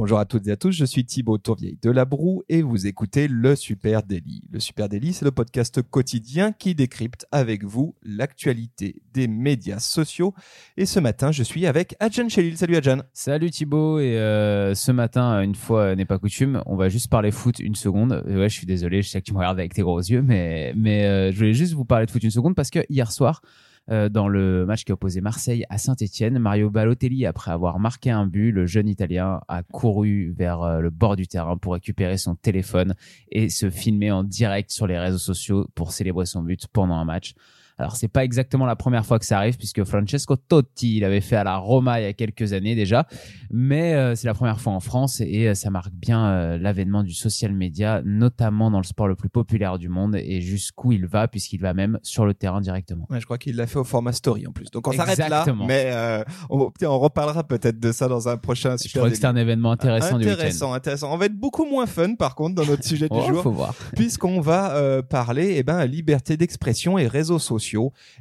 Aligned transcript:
Bonjour 0.00 0.20
à 0.20 0.26
toutes 0.26 0.46
et 0.46 0.52
à 0.52 0.56
tous, 0.56 0.70
je 0.70 0.84
suis 0.84 1.04
Thibaut 1.04 1.38
Tourvieille 1.38 1.76
de 1.82 1.90
La 1.90 2.04
Broue 2.04 2.44
et 2.48 2.62
vous 2.62 2.86
écoutez 2.86 3.26
Le 3.26 3.56
Super 3.56 4.04
Daily. 4.04 4.44
Le 4.48 4.60
Super 4.60 4.88
Daily, 4.88 5.12
c'est 5.12 5.24
le 5.24 5.32
podcast 5.32 5.82
quotidien 5.82 6.52
qui 6.52 6.76
décrypte 6.76 7.26
avec 7.32 7.64
vous 7.64 7.96
l'actualité 8.04 9.02
des 9.12 9.26
médias 9.26 9.80
sociaux. 9.80 10.34
Et 10.76 10.86
ce 10.86 11.00
matin, 11.00 11.32
je 11.32 11.42
suis 11.42 11.66
avec 11.66 11.96
Adjan 11.98 12.28
Chelil. 12.28 12.56
Salut 12.56 12.76
Adjan. 12.76 12.98
Salut 13.12 13.50
Thibaut. 13.50 13.98
Et 13.98 14.16
euh, 14.16 14.72
ce 14.76 14.92
matin, 14.92 15.42
une 15.42 15.56
fois 15.56 15.96
n'est 15.96 16.04
pas 16.04 16.20
coutume, 16.20 16.62
on 16.66 16.76
va 16.76 16.88
juste 16.88 17.10
parler 17.10 17.32
foot 17.32 17.58
une 17.58 17.74
seconde. 17.74 18.22
ouais, 18.24 18.48
je 18.48 18.54
suis 18.54 18.66
désolé, 18.66 19.02
je 19.02 19.08
sais 19.08 19.20
que 19.20 19.26
tu 19.26 19.32
me 19.32 19.38
regardes 19.38 19.58
avec 19.58 19.74
tes 19.74 19.82
gros 19.82 19.98
yeux, 19.98 20.22
mais, 20.22 20.74
mais 20.76 21.06
euh, 21.06 21.32
je 21.32 21.38
voulais 21.38 21.54
juste 21.54 21.74
vous 21.74 21.84
parler 21.84 22.06
de 22.06 22.12
foot 22.12 22.22
une 22.22 22.30
seconde 22.30 22.54
parce 22.54 22.70
que 22.70 22.84
hier 22.88 23.10
soir, 23.10 23.42
euh, 23.90 24.08
dans 24.08 24.28
le 24.28 24.66
match 24.66 24.84
qui 24.84 24.92
a 24.92 24.94
opposé 24.94 25.20
Marseille 25.20 25.64
à 25.70 25.78
Saint-Etienne. 25.78 26.38
Mario 26.38 26.70
Balotelli, 26.70 27.24
après 27.26 27.50
avoir 27.50 27.78
marqué 27.78 28.10
un 28.10 28.26
but, 28.26 28.52
le 28.52 28.66
jeune 28.66 28.88
Italien 28.88 29.40
a 29.48 29.62
couru 29.62 30.34
vers 30.36 30.62
euh, 30.62 30.80
le 30.80 30.90
bord 30.90 31.16
du 31.16 31.26
terrain 31.26 31.56
pour 31.56 31.72
récupérer 31.72 32.18
son 32.18 32.34
téléphone 32.34 32.94
et 33.30 33.48
se 33.48 33.70
filmer 33.70 34.10
en 34.10 34.24
direct 34.24 34.70
sur 34.70 34.86
les 34.86 34.98
réseaux 34.98 35.18
sociaux 35.18 35.68
pour 35.74 35.92
célébrer 35.92 36.26
son 36.26 36.42
but 36.42 36.66
pendant 36.66 36.96
un 36.96 37.04
match. 37.04 37.34
Alors 37.78 37.94
c'est 37.94 38.08
pas 38.08 38.24
exactement 38.24 38.66
la 38.66 38.74
première 38.74 39.06
fois 39.06 39.20
que 39.20 39.24
ça 39.24 39.38
arrive 39.38 39.56
puisque 39.56 39.84
Francesco 39.84 40.34
Totti 40.34 40.98
l'avait 40.98 41.20
fait 41.20 41.36
à 41.36 41.44
la 41.44 41.56
Roma 41.56 42.00
il 42.00 42.04
y 42.04 42.06
a 42.06 42.12
quelques 42.12 42.52
années 42.52 42.74
déjà, 42.74 43.06
mais 43.52 43.94
euh, 43.94 44.16
c'est 44.16 44.26
la 44.26 44.34
première 44.34 44.60
fois 44.60 44.72
en 44.72 44.80
France 44.80 45.20
et 45.20 45.46
euh, 45.46 45.54
ça 45.54 45.70
marque 45.70 45.92
bien 45.92 46.26
euh, 46.26 46.58
l'avènement 46.58 47.04
du 47.04 47.14
social 47.14 47.52
media, 47.52 48.02
notamment 48.04 48.72
dans 48.72 48.78
le 48.78 48.84
sport 48.84 49.06
le 49.06 49.14
plus 49.14 49.28
populaire 49.28 49.78
du 49.78 49.88
monde 49.88 50.16
et 50.16 50.40
jusqu'où 50.40 50.90
il 50.90 51.06
va 51.06 51.28
puisqu'il 51.28 51.60
va 51.60 51.72
même 51.72 52.00
sur 52.02 52.26
le 52.26 52.34
terrain 52.34 52.60
directement. 52.60 53.06
Ouais, 53.10 53.20
je 53.20 53.26
crois 53.26 53.38
qu'il 53.38 53.54
l'a 53.54 53.68
fait 53.68 53.78
au 53.78 53.84
format 53.84 54.12
story 54.12 54.48
en 54.48 54.52
plus. 54.52 54.72
Donc 54.72 54.88
on 54.88 54.92
s'arrête 54.92 55.18
là, 55.18 55.44
mais 55.64 56.24
on, 56.50 56.72
on, 56.82 56.98
reparlera 56.98 57.44
peut-être 57.44 57.78
de 57.78 57.92
ça 57.92 58.08
dans 58.08 58.28
un 58.28 58.38
prochain. 58.38 58.76
Super 58.76 58.88
je 58.88 58.98
crois 58.98 59.10
que 59.10 59.16
c'est 59.16 59.24
un 59.24 59.36
événement 59.36 59.70
intéressant, 59.70 60.16
intéressant 60.16 60.18
du 60.18 60.24
week-end. 60.24 60.72
Intéressant, 60.72 61.14
On 61.14 61.16
va 61.16 61.26
être 61.26 61.38
beaucoup 61.38 61.64
moins 61.64 61.86
fun 61.86 62.16
par 62.16 62.34
contre 62.34 62.56
dans 62.56 62.66
notre 62.66 62.82
sujet 62.82 63.08
du 63.08 63.16
oh, 63.20 63.28
jour, 63.28 63.72
puisqu'on 63.94 64.40
va 64.40 65.00
parler 65.08 65.54
eh 65.58 65.62
ben 65.62 65.84
liberté 65.84 66.36
d'expression 66.36 66.98
et 66.98 67.06
réseaux 67.06 67.38
sociaux. 67.38 67.67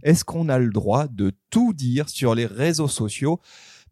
Est-ce 0.03 0.25
qu'on 0.25 0.49
a 0.49 0.57
le 0.57 0.69
droit 0.69 1.07
de 1.07 1.31
tout 1.49 1.73
dire 1.73 2.09
sur 2.09 2.35
les 2.35 2.45
réseaux 2.45 2.87
sociaux? 2.87 3.39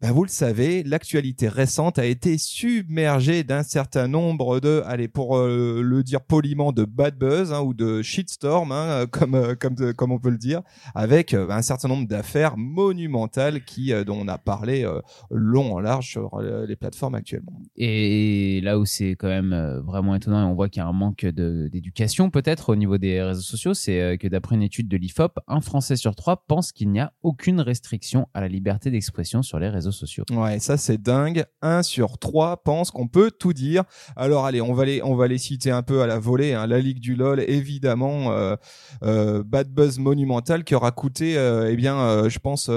Ben 0.02 0.12
vous 0.12 0.24
le 0.24 0.28
savez, 0.28 0.82
l'actualité 0.82 1.48
récente 1.48 1.98
a 1.98 2.04
été 2.04 2.36
submergée 2.36 3.44
d'un 3.44 3.62
certain 3.62 4.08
nombre 4.08 4.60
de, 4.60 4.82
allez 4.84 5.08
pour 5.08 5.38
euh, 5.38 5.80
le 5.82 6.02
dire 6.02 6.20
poliment, 6.20 6.70
de 6.72 6.84
bad 6.84 7.16
buzz 7.16 7.50
hein, 7.50 7.62
ou 7.62 7.72
de 7.72 8.02
shitstorm, 8.02 8.72
hein, 8.72 9.06
comme 9.10 9.34
euh, 9.34 9.54
comme 9.54 9.94
comme 9.94 10.12
on 10.12 10.18
peut 10.18 10.28
le 10.28 10.36
dire, 10.36 10.60
avec 10.94 11.32
euh, 11.32 11.48
un 11.48 11.62
certain 11.62 11.88
nombre 11.88 12.06
d'affaires 12.06 12.58
monumentales 12.58 13.64
qui 13.64 13.92
dont 14.04 14.18
on 14.20 14.28
a 14.28 14.36
parlé 14.36 14.86
long 15.30 15.74
en 15.74 15.80
large 15.80 16.10
sur 16.10 16.40
les 16.40 16.76
plateformes 16.76 17.14
actuellement. 17.14 17.62
Et 17.76 18.60
là 18.62 18.78
où 18.78 18.84
c'est 18.84 19.12
quand 19.12 19.28
même 19.28 19.80
vraiment 19.86 20.14
étonnant 20.14 20.42
et 20.42 20.50
on 20.50 20.54
voit 20.54 20.68
qu'il 20.68 20.80
y 20.80 20.84
a 20.84 20.88
un 20.88 20.92
manque 20.92 21.24
d'éducation 21.24 22.30
peut-être 22.30 22.70
au 22.70 22.76
niveau 22.76 22.98
des 22.98 23.22
réseaux 23.22 23.40
sociaux, 23.40 23.74
c'est 23.74 24.18
que 24.18 24.28
d'après 24.28 24.56
une 24.56 24.62
étude 24.62 24.88
de 24.88 24.96
l'IFOP, 24.96 25.38
un 25.48 25.60
Français 25.60 25.96
sur 25.96 26.14
trois 26.14 26.44
pense 26.46 26.72
qu'il 26.72 26.90
n'y 26.90 27.00
a 27.00 27.12
aucune 27.22 27.60
restriction 27.60 28.28
à 28.34 28.40
la 28.40 28.48
liberté 28.48 28.90
d'expression 28.90 29.42
sur 29.42 29.58
les 29.58 29.68
réseaux 29.68 29.85
sociaux. 29.90 30.24
Ouais, 30.32 30.58
ça 30.58 30.76
c'est 30.76 31.00
dingue. 31.00 31.44
Un 31.62 31.82
sur 31.82 32.18
trois 32.18 32.62
pense 32.62 32.90
qu'on 32.90 33.08
peut 33.08 33.30
tout 33.30 33.52
dire. 33.52 33.84
Alors 34.16 34.46
allez, 34.46 34.60
on 34.60 34.74
va 34.74 34.84
les, 34.84 35.02
on 35.02 35.14
va 35.14 35.28
les 35.28 35.38
citer 35.38 35.70
un 35.70 35.82
peu 35.82 36.02
à 36.02 36.06
la 36.06 36.18
volée. 36.18 36.54
Hein. 36.54 36.66
La 36.66 36.78
Ligue 36.78 37.00
du 37.00 37.14
LOL, 37.14 37.40
évidemment, 37.40 38.32
euh, 38.32 38.56
euh, 39.02 39.42
bad 39.42 39.68
buzz 39.68 39.98
monumental 39.98 40.64
qui 40.64 40.74
aura 40.74 40.90
coûté, 40.90 41.36
euh, 41.36 41.70
eh 41.70 41.76
bien, 41.76 42.28
je 42.28 42.38
pense, 42.38 42.70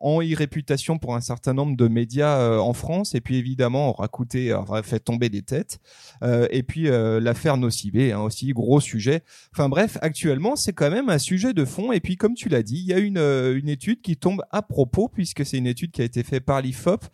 en 0.00 0.20
irréputation 0.20 0.98
pour 0.98 1.14
un 1.14 1.20
certain 1.20 1.54
nombre 1.54 1.76
de 1.76 1.88
médias 1.88 2.58
en 2.58 2.72
France. 2.72 3.14
Et 3.14 3.20
puis 3.20 3.36
évidemment, 3.36 3.90
aura 3.90 4.08
coûté, 4.08 4.52
aura 4.52 4.82
fait 4.82 5.00
tomber 5.00 5.28
des 5.28 5.42
têtes. 5.42 5.78
et 6.22 6.62
puis 6.62 6.88
l'affaire 6.90 7.56
Nocibé, 7.56 8.12
hein, 8.12 8.20
aussi 8.20 8.52
gros 8.52 8.80
sujet. 8.80 9.22
Enfin 9.52 9.68
bref, 9.68 9.98
actuellement, 10.02 10.56
c'est 10.56 10.72
quand 10.72 10.90
même 10.90 11.08
un 11.08 11.18
sujet 11.18 11.52
de 11.52 11.64
fond. 11.64 11.92
Et 11.92 12.00
puis 12.00 12.16
comme 12.16 12.34
tu 12.34 12.48
l'as 12.48 12.62
dit, 12.62 12.78
il 12.78 12.86
y 12.86 12.92
a 12.92 12.98
une, 12.98 13.18
une 13.18 13.68
étude 13.68 14.00
qui 14.02 14.16
tombe 14.16 14.42
à 14.50 14.62
propos 14.62 15.08
puisque 15.08 15.44
c'est 15.44 15.58
une 15.58 15.66
étude 15.66 15.90
qui 15.90 16.02
a 16.02 16.04
été 16.04 16.22
faite 16.22 16.44
par 16.50 16.62
l'IFOP 16.62 17.04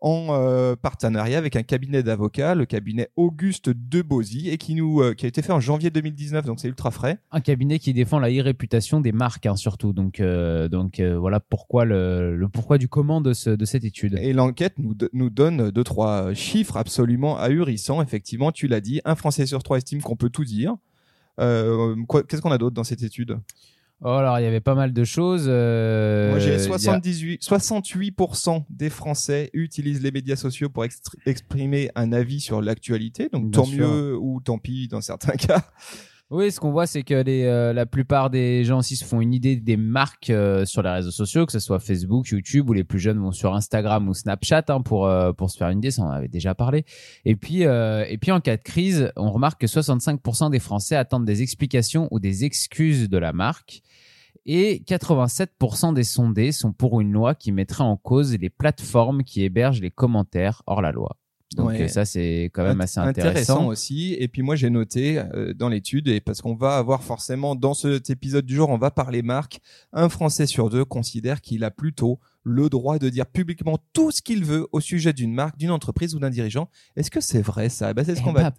en 0.00 0.28
euh, 0.30 0.74
partenariat 0.74 1.36
avec 1.36 1.54
un 1.54 1.62
cabinet 1.62 2.02
d'avocats, 2.02 2.54
le 2.54 2.64
cabinet 2.64 3.10
Auguste 3.16 3.68
Debozy, 3.68 4.48
et 4.48 4.56
qui 4.56 4.74
nous 4.74 5.02
euh, 5.02 5.12
qui 5.12 5.26
a 5.26 5.28
été 5.28 5.42
fait 5.42 5.52
en 5.52 5.60
janvier 5.60 5.90
2019, 5.90 6.46
donc 6.46 6.60
c'est 6.60 6.68
ultra 6.68 6.90
frais. 6.90 7.18
Un 7.30 7.42
cabinet 7.42 7.78
qui 7.78 7.92
défend 7.92 8.18
la 8.18 8.30
irréputation 8.30 9.02
des 9.02 9.12
marques, 9.12 9.44
hein, 9.44 9.54
surtout. 9.54 9.92
Donc 9.92 10.20
euh, 10.20 10.68
donc 10.68 10.98
voilà 11.02 11.40
pourquoi 11.40 11.84
le, 11.84 12.38
le, 12.38 12.48
pourquoi 12.48 12.78
du 12.78 12.88
comment 12.88 13.20
de, 13.20 13.34
ce, 13.34 13.50
de 13.50 13.64
cette 13.66 13.84
étude. 13.84 14.18
Et 14.18 14.32
l'enquête 14.32 14.78
nous 14.78 14.94
nous 15.12 15.28
donne 15.28 15.70
deux 15.70 15.84
trois 15.84 16.32
chiffres 16.32 16.78
absolument 16.78 17.38
ahurissants. 17.38 18.00
Effectivement, 18.00 18.50
tu 18.50 18.66
l'as 18.66 18.80
dit, 18.80 19.02
un 19.04 19.14
Français 19.14 19.44
sur 19.44 19.62
trois 19.62 19.76
estime 19.76 20.00
qu'on 20.00 20.16
peut 20.16 20.30
tout 20.30 20.44
dire. 20.46 20.74
Qu'est-ce 21.36 22.40
qu'on 22.40 22.50
a 22.50 22.56
d'autre 22.56 22.74
dans 22.74 22.84
cette 22.84 23.02
étude? 23.02 23.38
Oh, 24.02 24.08
alors 24.08 24.38
il 24.38 24.42
y 24.42 24.46
avait 24.46 24.60
pas 24.60 24.74
mal 24.74 24.92
de 24.92 25.04
choses. 25.04 25.46
Euh, 25.48 26.30
Moi 26.30 26.38
j'ai 26.38 26.58
78, 26.58 27.42
68% 27.42 28.64
des 28.68 28.90
Français 28.90 29.48
utilisent 29.54 30.02
les 30.02 30.10
médias 30.10 30.36
sociaux 30.36 30.68
pour 30.68 30.84
exprimer 31.24 31.90
un 31.94 32.12
avis 32.12 32.40
sur 32.40 32.60
l'actualité, 32.60 33.28
donc 33.32 33.52
tant 33.52 33.66
mieux 33.66 34.16
ou 34.16 34.40
tant 34.40 34.58
pis 34.58 34.88
dans 34.88 35.00
certains 35.00 35.32
cas. 35.36 35.64
Oui, 36.28 36.50
ce 36.50 36.58
qu'on 36.58 36.72
voit, 36.72 36.88
c'est 36.88 37.04
que 37.04 37.14
les, 37.14 37.44
euh, 37.44 37.72
la 37.72 37.86
plupart 37.86 38.30
des 38.30 38.64
gens 38.64 38.78
aussi 38.78 38.96
se 38.96 39.04
font 39.04 39.20
une 39.20 39.32
idée 39.32 39.54
des 39.54 39.76
marques 39.76 40.30
euh, 40.30 40.64
sur 40.64 40.82
les 40.82 40.90
réseaux 40.90 41.12
sociaux, 41.12 41.46
que 41.46 41.52
ce 41.52 41.60
soit 41.60 41.78
Facebook, 41.78 42.26
YouTube, 42.26 42.68
ou 42.68 42.72
les 42.72 42.82
plus 42.82 42.98
jeunes 42.98 43.20
vont 43.20 43.30
sur 43.30 43.54
Instagram 43.54 44.08
ou 44.08 44.12
Snapchat 44.12 44.64
hein, 44.66 44.80
pour 44.80 45.06
euh, 45.06 45.32
pour 45.32 45.52
se 45.52 45.56
faire 45.56 45.68
une 45.68 45.78
idée. 45.78 45.92
Ça, 45.92 46.02
on 46.02 46.10
avait 46.10 46.26
déjà 46.26 46.56
parlé. 46.56 46.84
Et 47.24 47.36
puis 47.36 47.62
et 47.62 48.18
puis 48.20 48.32
en 48.32 48.40
cas 48.40 48.56
de 48.56 48.62
crise, 48.62 49.12
on 49.14 49.30
remarque 49.30 49.60
que 49.60 49.68
65% 49.68 50.50
des 50.50 50.58
Français 50.58 50.96
attendent 50.96 51.26
des 51.26 51.42
explications 51.42 52.08
ou 52.10 52.18
des 52.18 52.44
excuses 52.44 53.08
de 53.08 53.18
la 53.18 53.32
marque. 53.32 53.82
Et 54.46 54.82
87% 54.84 55.94
des 55.94 56.04
sondés 56.04 56.50
sont 56.50 56.72
pour 56.72 57.00
une 57.00 57.12
loi 57.12 57.36
qui 57.36 57.52
mettrait 57.52 57.84
en 57.84 57.96
cause 57.96 58.36
les 58.36 58.50
plateformes 58.50 59.22
qui 59.22 59.42
hébergent 59.42 59.80
les 59.80 59.90
commentaires 59.90 60.62
hors 60.66 60.82
la 60.82 60.90
loi. 60.90 61.16
Donc 61.54 61.76
ça 61.88 62.04
c'est 62.04 62.50
quand 62.52 62.64
même 62.64 62.80
assez 62.80 62.98
intéressant. 62.98 63.66
aussi. 63.66 64.14
Et 64.18 64.26
puis 64.26 64.42
moi 64.42 64.56
j'ai 64.56 64.68
noté 64.68 65.18
euh, 65.18 65.54
dans 65.54 65.68
l'étude 65.68 66.08
et 66.08 66.20
parce 66.20 66.42
qu'on 66.42 66.56
va 66.56 66.76
avoir 66.76 67.04
forcément 67.04 67.54
dans 67.54 67.74
cet 67.74 68.10
épisode 68.10 68.44
du 68.44 68.56
jour 68.56 68.68
on 68.68 68.78
va 68.78 68.90
parler 68.90 69.22
marque. 69.22 69.60
Un 69.92 70.08
Français 70.08 70.46
sur 70.46 70.70
deux 70.70 70.84
considère 70.84 71.40
qu'il 71.40 71.62
a 71.62 71.70
plutôt 71.70 72.18
le 72.42 72.68
droit 72.68 72.98
de 72.98 73.08
dire 73.08 73.26
publiquement 73.26 73.78
tout 73.92 74.10
ce 74.10 74.22
qu'il 74.22 74.44
veut 74.44 74.66
au 74.72 74.80
sujet 74.80 75.12
d'une 75.12 75.32
marque, 75.32 75.56
d'une 75.56 75.70
entreprise 75.70 76.14
ou 76.14 76.18
d'un 76.18 76.30
dirigeant. 76.30 76.68
Est-ce 76.96 77.10
que 77.10 77.20
c'est 77.20 77.42
vrai 77.42 77.68
ça? 77.68 77.94
Ben, 77.94 78.04
C'est 78.04 78.16
ce 78.16 78.22
qu'on 78.22 78.30
eh 78.30 78.42
va. 78.42 78.54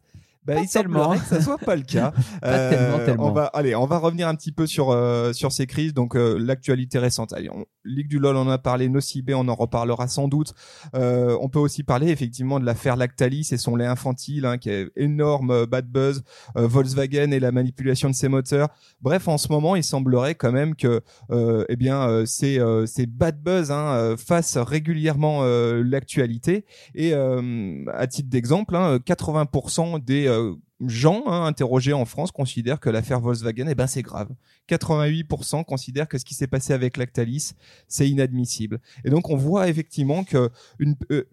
Bah, 0.47 0.61
il 0.61 0.67
semblerait 0.69 1.19
que 1.19 1.25
ça 1.25 1.41
soit 1.41 1.57
pas 1.57 1.75
le 1.75 1.81
cas. 1.81 2.11
pas 2.41 2.69
tellement, 2.69 2.99
tellement. 2.99 3.27
On 3.27 3.31
va, 3.31 3.45
allez, 3.47 3.75
on 3.75 3.85
va 3.85 3.97
revenir 3.97 4.29
un 4.29 4.35
petit 4.35 4.53
peu 4.53 4.65
sur 4.65 4.91
euh, 4.91 5.33
sur 5.33 5.51
ces 5.51 5.67
crises. 5.67 5.93
Donc 5.93 6.15
euh, 6.15 6.37
l'actualité 6.39 6.99
récente. 6.99 7.33
Allez, 7.33 7.49
on, 7.49 7.65
Ligue 7.83 8.07
du 8.07 8.17
LOL, 8.17 8.37
on 8.37 8.41
en 8.41 8.49
a 8.49 8.57
parlé. 8.57 8.87
Nocibé, 8.87 9.33
on 9.33 9.47
en 9.49 9.55
reparlera 9.55 10.07
sans 10.07 10.29
doute. 10.29 10.53
Euh, 10.95 11.37
on 11.41 11.49
peut 11.49 11.59
aussi 11.59 11.83
parler 11.83 12.09
effectivement 12.09 12.61
de 12.61 12.65
l'affaire 12.65 12.95
Lactalis 12.95 13.49
et 13.51 13.57
son 13.57 13.75
lait 13.75 13.85
infantile, 13.85 14.45
hein, 14.45 14.57
qui 14.57 14.69
est 14.69 14.89
énorme 14.95 15.65
bad 15.65 15.87
buzz. 15.87 16.23
Volkswagen 16.55 17.31
et 17.31 17.39
la 17.39 17.51
manipulation 17.51 18.09
de 18.09 18.15
ses 18.15 18.29
moteurs. 18.29 18.69
Bref, 19.01 19.27
en 19.27 19.37
ce 19.37 19.49
moment, 19.49 19.75
il 19.75 19.83
semblerait 19.83 20.35
quand 20.35 20.51
même 20.51 20.75
que, 20.75 21.01
eh 21.31 21.75
bien, 21.75 22.25
ces 22.25 22.59
ces 22.85 23.05
bad 23.05 23.41
buzz 23.41 23.71
hein, 23.71 24.15
fassent 24.17 24.57
régulièrement 24.57 25.43
l'actualité. 25.43 26.65
Et 26.95 27.13
à 27.13 28.07
titre 28.07 28.29
d'exemple, 28.29 28.75
hein, 28.75 28.97
80% 28.97 30.03
des 30.03 30.27
gens 30.85 31.23
hein, 31.27 31.45
interrogés 31.45 31.93
en 31.93 32.05
France 32.05 32.31
considèrent 32.31 32.79
que 32.79 32.89
l'affaire 32.89 33.19
Volkswagen, 33.19 33.67
eh 33.67 33.75
ben, 33.75 33.87
c'est 33.87 34.01
grave. 34.01 34.29
88% 34.69 35.63
considèrent 35.65 36.07
que 36.07 36.17
ce 36.17 36.25
qui 36.25 36.35
s'est 36.35 36.47
passé 36.47 36.73
avec 36.73 36.97
Lactalis, 36.97 37.53
c'est 37.87 38.09
inadmissible. 38.09 38.79
Et 39.03 39.09
donc, 39.09 39.29
on 39.29 39.35
voit 39.35 39.69
effectivement 39.69 40.23
que 40.23 40.49
une, 40.79 40.95
euh, 41.11 41.25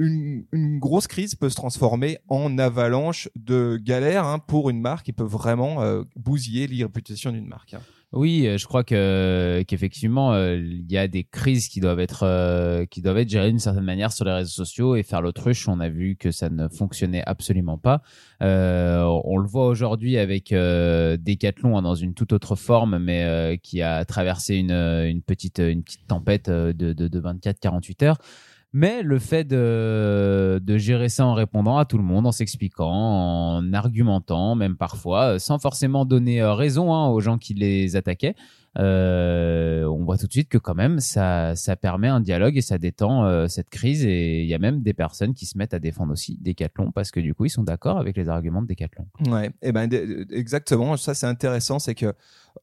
grosse 0.79 1.06
crise 1.06 1.35
peut 1.35 1.51
se 1.51 1.56
transformer 1.56 2.19
en 2.29 2.59
avalanche 2.59 3.29
de 3.37 3.79
galères 3.83 4.27
hein, 4.27 4.39
pour 4.39 4.71
une 4.71 4.81
marque 4.81 5.07
qui 5.07 5.12
peut 5.12 5.25
vraiment 5.25 5.83
euh, 5.83 6.03
bousiller 6.17 6.67
l'irréputation 6.67 7.33
d'une 7.33 7.49
marque. 7.49 7.75
Hein. 7.75 7.81
Oui, 8.14 8.46
euh, 8.46 8.58
je 8.58 8.66
crois 8.66 8.84
que 8.84 9.64
qu'effectivement 9.66 10.34
euh, 10.34 10.56
il 10.56 10.90
y 10.90 10.96
a 10.96 11.08
des 11.08 11.25
crises 11.25 11.69
qui 11.69 11.81
doivent 11.81 11.99
être 11.99 12.22
euh, 12.22 12.87
qui 12.87 13.02
doivent 13.02 13.19
être 13.19 13.28
gérées 13.28 13.49
d'une 13.49 13.58
certaine 13.58 13.82
manière 13.82 14.12
sur 14.12 14.25
les 14.25 14.31
réseaux 14.31 14.64
sociaux 14.64 14.94
et 14.94 15.02
faire 15.02 15.20
l'autruche. 15.20 15.66
On 15.66 15.81
a 15.81 15.88
vu 15.88 16.14
que 16.14 16.31
ça 16.31 16.49
ne 16.49 16.69
fonctionnait 16.69 17.25
absolument 17.26 17.76
pas. 17.76 18.02
on 18.40 19.37
le 19.37 19.49
voit 19.49 19.66
aujourd'hui 19.66 20.16
avec 20.16 20.50
Decathlon 20.50 21.76
hein, 21.76 21.82
dans 21.82 21.96
une 21.96 22.14
toute 22.14 22.32
autre 22.32 22.55
forme, 22.55 22.99
mais 22.99 23.58
qui 23.64 23.82
a 23.82 24.05
traversé 24.05 24.56
une, 24.56 24.70
une 24.70 25.22
petite 25.22 25.58
une 25.58 25.82
petite 25.82 26.06
tempête 26.06 26.49
de, 26.49 26.93
de, 26.93 27.08
de 27.08 27.20
24-48 27.20 28.05
heures. 28.05 28.19
Mais 28.76 29.03
le 29.05 29.21
fait 29.21 29.44
de, 29.44 30.61
gérer 30.79 31.09
ça 31.09 31.25
en 31.25 31.35
répondant 31.35 31.79
à 31.79 31.85
tout 31.85 31.97
le 31.97 32.03
monde, 32.03 32.26
en 32.26 32.32
s'expliquant, 32.32 32.91
en 32.91 33.73
argumentant, 33.73 34.56
même 34.56 34.76
parfois, 34.76 35.38
sans 35.38 35.61
forcément 35.61 36.05
donner 36.05 36.43
euh, 36.43 36.55
raison 36.55 36.93
hein, 36.93 37.06
aux 37.06 37.21
gens 37.21 37.38
qui 37.38 37.55
les 37.55 37.94
attaquaient, 37.94 38.35
euh, 38.79 39.85
on 39.85 40.05
voit 40.05 40.19
tout 40.19 40.26
de 40.26 40.32
suite 40.32 40.49
que 40.49 40.59
quand 40.59 40.75
même 40.75 40.99
ça, 40.99 41.55
ça 41.55 41.76
permet 41.76 42.09
un 42.09 42.21
dialogue 42.21 42.56
et 42.56 42.61
ça 42.61 42.79
détend 42.79 43.25
euh, 43.25 43.47
cette 43.47 43.71
crise 43.71 44.05
et 44.05 44.43
il 44.43 44.49
y 44.49 44.55
a 44.55 44.59
même 44.59 44.82
des 44.82 44.94
personnes 44.94 45.32
qui 45.35 45.47
se 45.47 45.56
mettent 45.56 45.75
à 45.75 45.79
défendre 45.79 46.12
aussi 46.12 46.38
Decathlon 46.41 46.91
parce 46.91 47.11
que 47.11 47.21
du 47.21 47.35
coup 47.35 47.44
ils 47.44 47.50
sont 47.50 47.62
d'accord 47.62 47.99
avec 47.99 48.17
les 48.17 48.29
arguments 48.29 48.62
de 48.62 48.67
Decathlon. 48.67 49.06
Ouais, 49.29 49.50
et 49.62 49.71
ben 49.71 49.88
exactement, 50.31 50.97
ça 50.97 51.15
c'est 51.15 51.26
intéressant, 51.26 51.79
c'est 51.79 51.94
que 51.94 52.15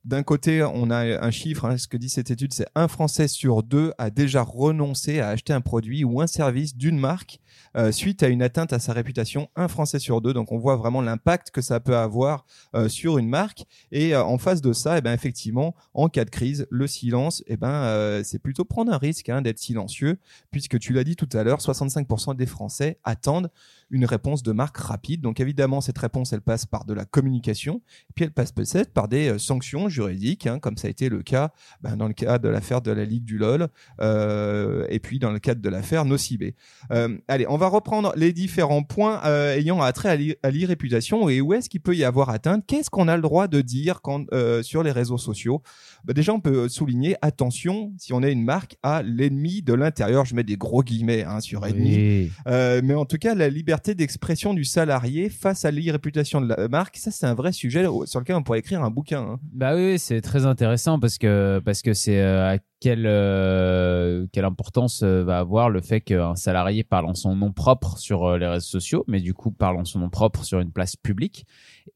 d'un 0.06 0.24
côté, 0.24 0.64
on 0.64 0.90
a 0.90 1.00
un 1.22 1.32
chiffre, 1.32 1.66
hein, 1.66 1.78
ce 1.78 1.88
que 1.88 1.98
dit 1.98 2.08
cette 2.08 2.32
étude, 2.32 2.54
c'est 2.54 2.68
un 2.76 2.88
Français 2.88 3.28
sur 3.28 3.62
deux 3.62 3.92
a 3.98 4.10
déjà 4.10 4.42
renoncé 4.42 5.20
à 5.20 5.28
acheter 5.28 5.52
un 5.52 5.60
produit 5.60 6.06
ou 6.06 6.22
un 6.22 6.28
service 6.28 6.78
d'une 6.78 6.98
marque 6.98 7.40
euh, 7.76 7.92
suite 7.92 8.24
à 8.24 8.30
une 8.30 8.42
atteinte 8.42 8.72
à 8.72 8.80
sa 8.80 8.94
réputation. 8.94 9.50
Un 9.58 9.68
Français 9.68 10.00
sur 10.00 10.22
deux, 10.22 10.34
donc 10.34 10.54
on 10.54 10.58
voit 10.58 10.78
vraiment 10.78 11.02
l'impact 11.02 11.52
que 11.52 11.62
ça 11.62 11.82
peut 11.82 11.98
avoir 11.98 12.46
sur 12.88 13.18
une 13.18 13.28
marque. 13.28 13.66
Et 13.92 14.16
en 14.16 14.38
face 14.38 14.62
de 14.62 14.72
ça, 14.72 14.98
eh 14.98 15.02
ben 15.02 15.14
effectivement, 15.14 15.76
en 16.02 16.10
cas 16.10 16.26
de 16.26 16.30
crise, 16.30 16.68
le 16.70 16.88
silence, 16.88 17.44
eh 17.48 17.58
ben 17.58 18.22
c'est 18.24 18.40
plutôt 18.40 18.66
prendre 18.66 18.92
un 18.92 18.98
risque 18.98 19.30
hein, 19.30 19.42
d'être 19.42 19.60
silencieux, 19.60 20.18
puisque 20.50 20.80
tu 20.80 20.94
l'as 20.94 21.04
dit 21.04 21.16
tout 21.16 21.30
à 21.34 21.44
l'heure, 21.44 21.60
65% 21.60 22.36
des 22.36 22.46
Français 22.46 23.00
attendent 23.04 23.52
une 23.92 24.06
réponse 24.06 24.42
de 24.42 24.52
marque 24.52 24.78
rapide. 24.78 25.22
Donc 25.22 25.40
évidemment, 25.40 25.82
cette 25.82 25.98
réponse, 25.98 26.34
elle 26.34 26.42
passe 26.42 26.66
par 26.66 26.86
de 26.86 26.94
la 26.94 27.06
communication, 27.06 27.82
et 28.10 28.14
puis 28.16 28.26
elle 28.26 28.32
passe 28.32 28.52
peut-être 28.52 28.94
par 28.94 29.08
des 29.08 29.30
euh, 29.30 29.38
sanctions 29.38 29.90
juridiques, 29.90 30.48
hein, 30.48 30.60
comme 30.60 30.78
ça 30.78 30.88
a 30.88 30.92
été 30.92 31.10
le 31.10 31.22
cas 31.22 31.52
ben, 31.82 31.98
dans 31.98 32.08
le 32.08 32.14
cas 32.14 32.40
de 32.40 32.48
l'affaire 32.48 32.82
de 32.82 32.92
la 32.92 33.06
Ligue 33.06 33.26
du 33.26 33.38
LOL, 33.38 33.68
euh, 34.00 34.86
et 34.90 35.00
puis 35.00 35.20
dans 35.20 35.32
le 35.32 35.40
cadre 35.40 35.62
de 35.62 35.70
l'affaire 35.70 36.06
Nocibé. 36.06 36.56
Euh, 36.92 37.18
allez, 37.28 37.46
on 37.48 37.58
va 37.58 37.68
reprendre 37.68 38.14
les 38.16 38.34
différents 38.34 38.84
points 38.84 39.22
euh, 39.26 39.56
ayant 39.56 39.82
attrait 39.82 40.38
à 40.42 40.50
l'irréputation 40.50 41.30
et 41.30 41.42
où 41.42 41.54
est-ce 41.54 41.70
qu'il 41.70 41.82
peut 41.82 41.96
y 41.96 42.04
avoir 42.04 42.30
atteinte? 42.30 42.64
Qu'est-ce 42.66 42.90
qu'on 42.90 43.08
a 43.08 43.16
le 43.16 43.22
droit 43.22 43.48
de 43.48 43.62
dire 43.62 44.02
quand, 44.02 44.26
sur 44.64 44.84
les 44.84 44.92
réseaux 44.92 45.18
sociaux? 45.18 45.62
Ben, 46.06 46.14
Déjà, 46.14 46.34
on 46.34 46.40
peut 46.40 46.70
souligner, 46.70 47.16
attention, 47.22 47.94
si 47.98 48.14
on 48.14 48.22
est 48.22 48.32
une 48.32 48.44
marque, 48.44 48.78
à 48.84 49.02
l'ennemi 49.02 49.62
de 49.62 49.74
l'intérieur. 49.74 50.26
Je 50.26 50.36
mets 50.36 50.44
des 50.44 50.58
gros 50.58 50.84
guillemets 50.84 51.24
hein, 51.24 51.40
sur 51.40 51.66
ennemi. 51.66 52.32
mais 52.46 52.94
en 52.94 53.06
tout 53.06 53.18
cas, 53.18 53.36
la 53.36 53.50
liberté 53.50 53.81
d'expression 53.90 54.54
du 54.54 54.64
salarié 54.64 55.30
face 55.30 55.66
à 55.66 55.72
l'irréputation 55.72 56.42
de 56.42 56.48
la 56.48 56.68
marque, 56.68 56.98
ça 56.98 57.12
c'est 57.12 57.26
un 57.26 57.34
vrai 57.34 57.52
sujet 57.52 57.86
sur 58.06 58.20
lequel 58.20 58.36
on 58.36 58.44
pourrait 58.44 58.60
écrire 58.60 58.84
un 58.84 58.92
bouquin. 58.92 59.22
Hein. 59.22 59.40
Bah 59.52 59.76
oui, 59.76 59.98
c'est 59.98 60.22
très 60.22 60.46
intéressant 60.46 61.00
parce 61.00 61.18
que 61.18 61.60
parce 61.66 61.82
que 61.82 61.94
c'est 61.94 62.20
euh, 62.20 62.54
à 62.54 62.58
quelle 62.80 63.06
euh, 63.08 64.28
quelle 64.32 64.46
importance 64.46 65.02
euh, 65.04 65.24
va 65.24 65.40
avoir 65.40 65.70
le 65.70 65.82
fait 65.82 66.02
qu'un 66.02 66.36
salarié 66.36 66.84
parle 66.84 67.06
en 67.06 67.16
son 67.16 67.36
nom 67.36 67.52
propre 67.52 67.98
sur 67.98 68.38
les 68.38 68.48
réseaux 68.48 68.68
sociaux, 68.80 69.04
mais 69.08 69.20
du 69.20 69.34
coup 69.34 69.52
parle 69.52 69.78
en 69.78 69.86
son 69.86 70.00
nom 70.00 70.10
propre 70.10 70.44
sur 70.44 70.60
une 70.60 70.72
place 70.72 70.96
publique. 70.96 71.46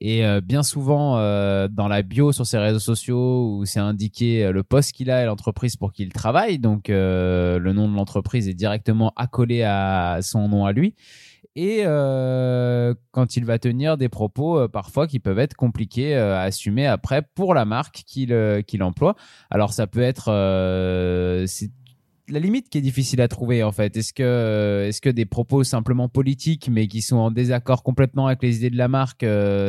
Et 0.01 0.23
bien 0.41 0.63
souvent 0.63 1.15
dans 1.69 1.87
la 1.87 2.01
bio 2.01 2.31
sur 2.31 2.45
ses 2.45 2.57
réseaux 2.57 2.79
sociaux 2.79 3.57
où 3.57 3.65
c'est 3.65 3.79
indiqué 3.79 4.51
le 4.51 4.63
poste 4.63 4.91
qu'il 4.91 5.09
a 5.09 5.23
et 5.23 5.25
l'entreprise 5.25 5.75
pour 5.77 5.93
qui 5.93 6.03
il 6.03 6.11
travaille, 6.11 6.59
donc 6.59 6.87
le 6.89 7.71
nom 7.71 7.87
de 7.87 7.95
l'entreprise 7.95 8.49
est 8.49 8.55
directement 8.55 9.13
accolé 9.15 9.63
à 9.63 10.19
son 10.21 10.49
nom 10.49 10.65
à 10.65 10.73
lui 10.73 10.95
et 11.55 11.83
euh, 11.85 12.93
quand 13.11 13.37
il 13.37 13.45
va 13.45 13.59
tenir 13.59 13.97
des 13.97 14.09
propos 14.09 14.59
euh, 14.59 14.67
parfois 14.67 15.07
qui 15.07 15.19
peuvent 15.19 15.39
être 15.39 15.55
compliqués 15.55 16.15
euh, 16.15 16.35
à 16.35 16.41
assumer 16.41 16.85
après 16.85 17.21
pour 17.21 17.53
la 17.53 17.63
marque 17.63 18.03
qu'il 18.05 18.35
qu'il 18.67 18.83
emploie. 18.83 19.15
Alors 19.49 19.71
ça 19.71 19.87
peut 19.87 20.01
être 20.01 20.25
c'est 21.47 21.71
la 22.27 22.39
limite 22.39 22.69
qui 22.69 22.79
est 22.79 22.81
difficile 22.81 23.21
à 23.21 23.27
trouver 23.27 23.63
en 23.63 23.71
fait. 23.71 23.95
Est-ce 23.95 24.11
que 24.11 24.85
est-ce 24.87 24.99
que 24.99 25.09
des 25.09 25.25
propos 25.25 25.63
simplement 25.63 26.09
politiques 26.09 26.67
mais 26.69 26.87
qui 26.87 27.01
sont 27.01 27.17
en 27.17 27.31
désaccord 27.31 27.83
complètement 27.83 28.27
avec 28.27 28.43
les 28.43 28.57
idées 28.57 28.71
de 28.71 28.77
la 28.77 28.87
marque, 28.87 29.25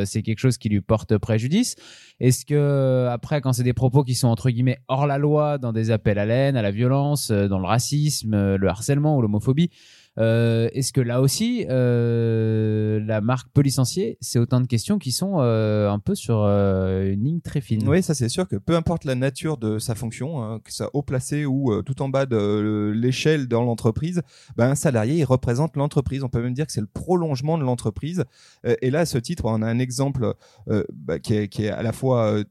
c'est 0.06 0.22
quelque 0.22 0.38
chose 0.38 0.58
qui 0.58 0.68
lui 0.68 0.80
porte 0.80 1.18
préjudice? 1.18 1.76
Est-ce 2.18 2.46
que 2.46 3.06
après 3.12 3.40
quand 3.40 3.52
c'est 3.52 3.62
des 3.62 3.74
propos 3.74 4.02
qui 4.02 4.14
sont 4.14 4.28
entre 4.28 4.50
guillemets 4.50 4.78
hors 4.88 5.06
la 5.06 5.18
loi, 5.18 5.58
dans 5.58 5.72
des 5.72 5.90
appels 5.90 6.18
à 6.18 6.24
l'aine, 6.24 6.56
à 6.56 6.62
la 6.62 6.70
violence, 6.70 7.30
dans 7.30 7.58
le 7.58 7.66
racisme, 7.66 8.56
le 8.56 8.68
harcèlement 8.68 9.18
ou 9.18 9.22
l'homophobie, 9.22 9.70
euh, 10.18 10.68
Est-ce 10.72 10.92
que 10.92 11.00
là 11.00 11.20
aussi, 11.20 11.66
euh, 11.68 13.00
la 13.04 13.20
marque 13.20 13.48
peut 13.52 13.60
licencier? 13.60 14.18
C'est 14.20 14.38
autant 14.38 14.60
de 14.60 14.66
questions 14.66 14.98
qui 14.98 15.12
sont 15.12 15.40
euh, 15.40 15.90
un 15.90 15.98
peu 15.98 16.14
sur 16.14 16.42
euh, 16.42 17.12
une 17.12 17.24
ligne 17.24 17.40
très 17.40 17.60
fine. 17.60 17.86
Oui, 17.88 18.02
ça 18.02 18.14
c'est 18.14 18.28
sûr 18.28 18.48
que 18.48 18.56
peu 18.56 18.76
importe 18.76 19.04
la 19.04 19.14
nature 19.14 19.56
de 19.56 19.78
sa 19.78 19.94
fonction, 19.94 20.42
hein, 20.42 20.60
que 20.62 20.72
ça 20.72 20.88
haut 20.92 21.02
placé 21.02 21.44
ou 21.44 21.72
euh, 21.72 21.82
tout 21.82 22.02
en 22.02 22.08
bas 22.08 22.26
de 22.26 22.92
l'échelle 22.94 23.48
dans 23.48 23.62
l'entreprise, 23.62 24.22
ben, 24.56 24.70
un 24.70 24.74
salarié 24.74 25.16
il 25.16 25.24
représente 25.24 25.76
l'entreprise. 25.76 26.22
On 26.22 26.28
peut 26.28 26.42
même 26.42 26.54
dire 26.54 26.66
que 26.66 26.72
c'est 26.72 26.80
le 26.80 26.86
prolongement 26.86 27.58
de 27.58 27.64
l'entreprise. 27.64 28.24
et 28.64 28.90
là, 28.90 29.00
à 29.00 29.06
ce 29.06 29.18
titre, 29.18 29.44
on 29.46 29.62
a 29.62 29.66
un 29.66 29.78
exemple 29.78 30.34
bah, 30.92 31.18
qui, 31.18 31.34
est, 31.34 31.48
qui, 31.48 31.64
est, 31.64 31.70
à 31.70 31.82
la 31.82 31.92
fois 31.92 32.42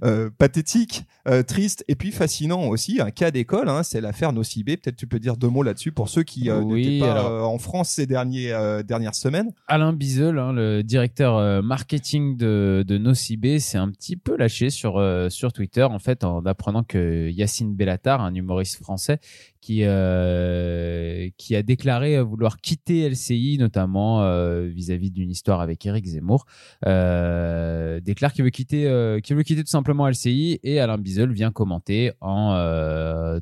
pathétique, 0.38 1.04
triste 1.46 1.84
et 1.88 1.94
puis 1.94 2.10
fascinant 2.10 2.68
aussi. 2.68 3.00
Un 3.00 3.10
cas 3.10 3.30
d'école, 3.30 3.68
hein, 3.68 3.82
c'est 3.82 4.00
l'affaire 4.00 4.32
Nocibé. 4.32 4.76
Peut-être 4.76 4.96
tu 4.96 5.06
peux 5.06 5.18
dire 5.18 5.36
deux 5.36 5.48
mots 5.48 5.62
là-dessus 5.62 5.92
pour 5.92 6.08
ceux 6.08 6.22
qui 6.22 6.50
oui, 6.50 7.00
euh, 7.02 7.40
en 7.40 7.58
France 7.58 7.90
ces 7.90 8.06
derniers, 8.06 8.52
euh, 8.52 8.82
dernières 8.82 9.14
semaines. 9.14 9.52
Alain 9.68 9.92
Bizel, 9.92 10.38
hein, 10.38 10.52
le 10.52 10.82
directeur 10.82 11.36
euh, 11.36 11.62
marketing 11.62 12.36
de, 12.36 12.84
de 12.86 12.98
Nocibé, 12.98 13.58
s'est 13.58 13.78
un 13.78 13.90
petit 13.90 14.16
peu 14.16 14.36
lâché 14.36 14.70
sur, 14.70 15.02
sur 15.30 15.52
Twitter, 15.52 15.82
en 15.82 15.98
fait, 15.98 16.24
en 16.24 16.44
apprenant 16.46 16.82
que 16.82 17.28
Yacine 17.30 17.74
Bellatar, 17.74 18.20
un 18.20 18.34
humoriste 18.34 18.82
français, 18.82 19.18
qui 19.62 19.84
euh, 19.84 21.30
qui 21.38 21.54
a 21.54 21.62
déclaré 21.62 22.20
vouloir 22.20 22.58
quitter 22.58 23.08
LCI 23.08 23.58
notamment 23.58 24.22
euh, 24.22 24.66
vis-à-vis 24.66 25.12
d'une 25.12 25.30
histoire 25.30 25.60
avec 25.60 25.86
Eric 25.86 26.04
Zemmour 26.04 26.46
euh, 26.84 28.00
déclare 28.00 28.32
qu'il 28.32 28.44
veut 28.44 28.50
quitter 28.50 28.88
euh, 28.88 29.20
qu'il 29.20 29.36
veut 29.36 29.44
quitter 29.44 29.62
tout 29.62 29.70
simplement 29.70 30.08
LCI 30.08 30.58
et 30.64 30.80
Alain 30.80 30.98
Bizel 30.98 31.32
vient 31.32 31.52
commenter 31.52 32.12
en 32.20 32.52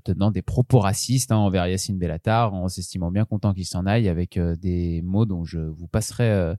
tenant 0.04 0.30
des 0.30 0.42
propos 0.42 0.78
racistes 0.78 1.32
hein, 1.32 1.36
envers 1.36 1.66
Yacine 1.66 1.98
Bellatar 1.98 2.52
en 2.52 2.68
s'estimant 2.68 3.10
bien 3.10 3.24
content 3.24 3.54
qu'il 3.54 3.64
s'en 3.64 3.86
aille 3.86 4.08
avec 4.08 4.38
des 4.38 5.00
mots 5.02 5.24
dont 5.24 5.44
je 5.44 5.58
vous 5.58 5.88
passerai 5.88 6.54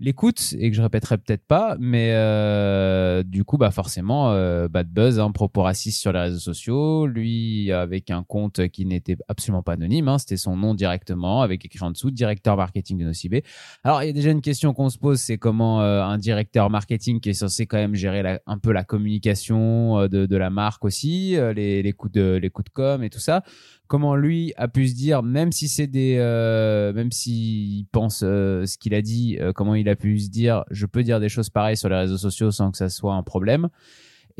l'écoute 0.00 0.54
et 0.58 0.70
que 0.70 0.76
je 0.76 0.82
répéterai 0.82 1.18
peut-être 1.18 1.44
pas, 1.46 1.76
mais 1.78 2.12
euh, 2.14 3.22
du 3.22 3.44
coup, 3.44 3.58
bah 3.58 3.70
forcément, 3.70 4.32
euh, 4.32 4.66
bad 4.66 4.88
buzz, 4.88 5.20
hein, 5.20 5.30
propos 5.30 5.62
racistes 5.62 6.00
sur 6.00 6.12
les 6.12 6.20
réseaux 6.20 6.38
sociaux, 6.38 7.06
lui 7.06 7.70
avec 7.70 8.10
un 8.10 8.22
compte 8.22 8.68
qui 8.68 8.86
n'était 9.08 9.22
absolument 9.28 9.62
pas 9.62 9.72
anonyme, 9.72 10.08
hein, 10.08 10.18
c'était 10.18 10.36
son 10.36 10.56
nom 10.56 10.74
directement, 10.74 11.42
avec 11.42 11.64
écrit 11.64 11.82
en 11.82 11.90
dessous, 11.90 12.10
directeur 12.10 12.56
marketing 12.56 12.98
de 12.98 13.04
Nocibé. 13.04 13.44
Alors, 13.84 14.02
il 14.02 14.06
y 14.06 14.10
a 14.10 14.12
déjà 14.12 14.30
une 14.30 14.40
question 14.40 14.72
qu'on 14.74 14.88
se 14.88 14.98
pose, 14.98 15.18
c'est 15.18 15.38
comment 15.38 15.82
euh, 15.82 16.02
un 16.02 16.18
directeur 16.18 16.70
marketing 16.70 17.20
qui 17.20 17.30
est 17.30 17.34
censé 17.34 17.66
quand 17.66 17.78
même 17.78 17.94
gérer 17.94 18.40
un 18.46 18.58
peu 18.58 18.72
la 18.72 18.84
communication 18.84 20.00
euh, 20.00 20.08
de, 20.08 20.36
la 20.36 20.50
marque 20.50 20.84
aussi, 20.84 21.36
euh, 21.36 21.52
les, 21.52 21.82
les 21.82 21.92
coups 21.92 22.12
de 22.12 22.38
les 22.40 22.50
de 22.50 22.70
com 22.72 23.02
et 23.02 23.10
tout 23.10 23.18
ça, 23.18 23.42
comment 23.86 24.14
lui 24.14 24.52
a 24.56 24.68
pu 24.68 24.88
se 24.88 24.94
dire, 24.94 25.22
même 25.22 25.50
si 25.50 25.68
c'est 25.68 25.86
des, 25.86 26.16
même 26.94 27.10
s'il 27.10 27.86
pense 27.86 28.18
ce 28.18 28.78
qu'il 28.78 28.94
a 28.94 29.02
dit, 29.02 29.38
comment 29.54 29.74
il 29.74 29.88
a 29.88 29.96
pu 29.96 30.18
se 30.18 30.28
dire, 30.28 30.64
je 30.70 30.84
peux 30.86 31.02
dire 31.02 31.20
des 31.20 31.28
choses 31.28 31.48
pareilles 31.48 31.76
sur 31.76 31.88
les 31.88 31.96
réseaux 31.96 32.18
sociaux 32.18 32.50
sans 32.50 32.70
que 32.70 32.76
ça 32.76 32.88
soit 32.88 33.14
un 33.14 33.22
problème? 33.22 33.68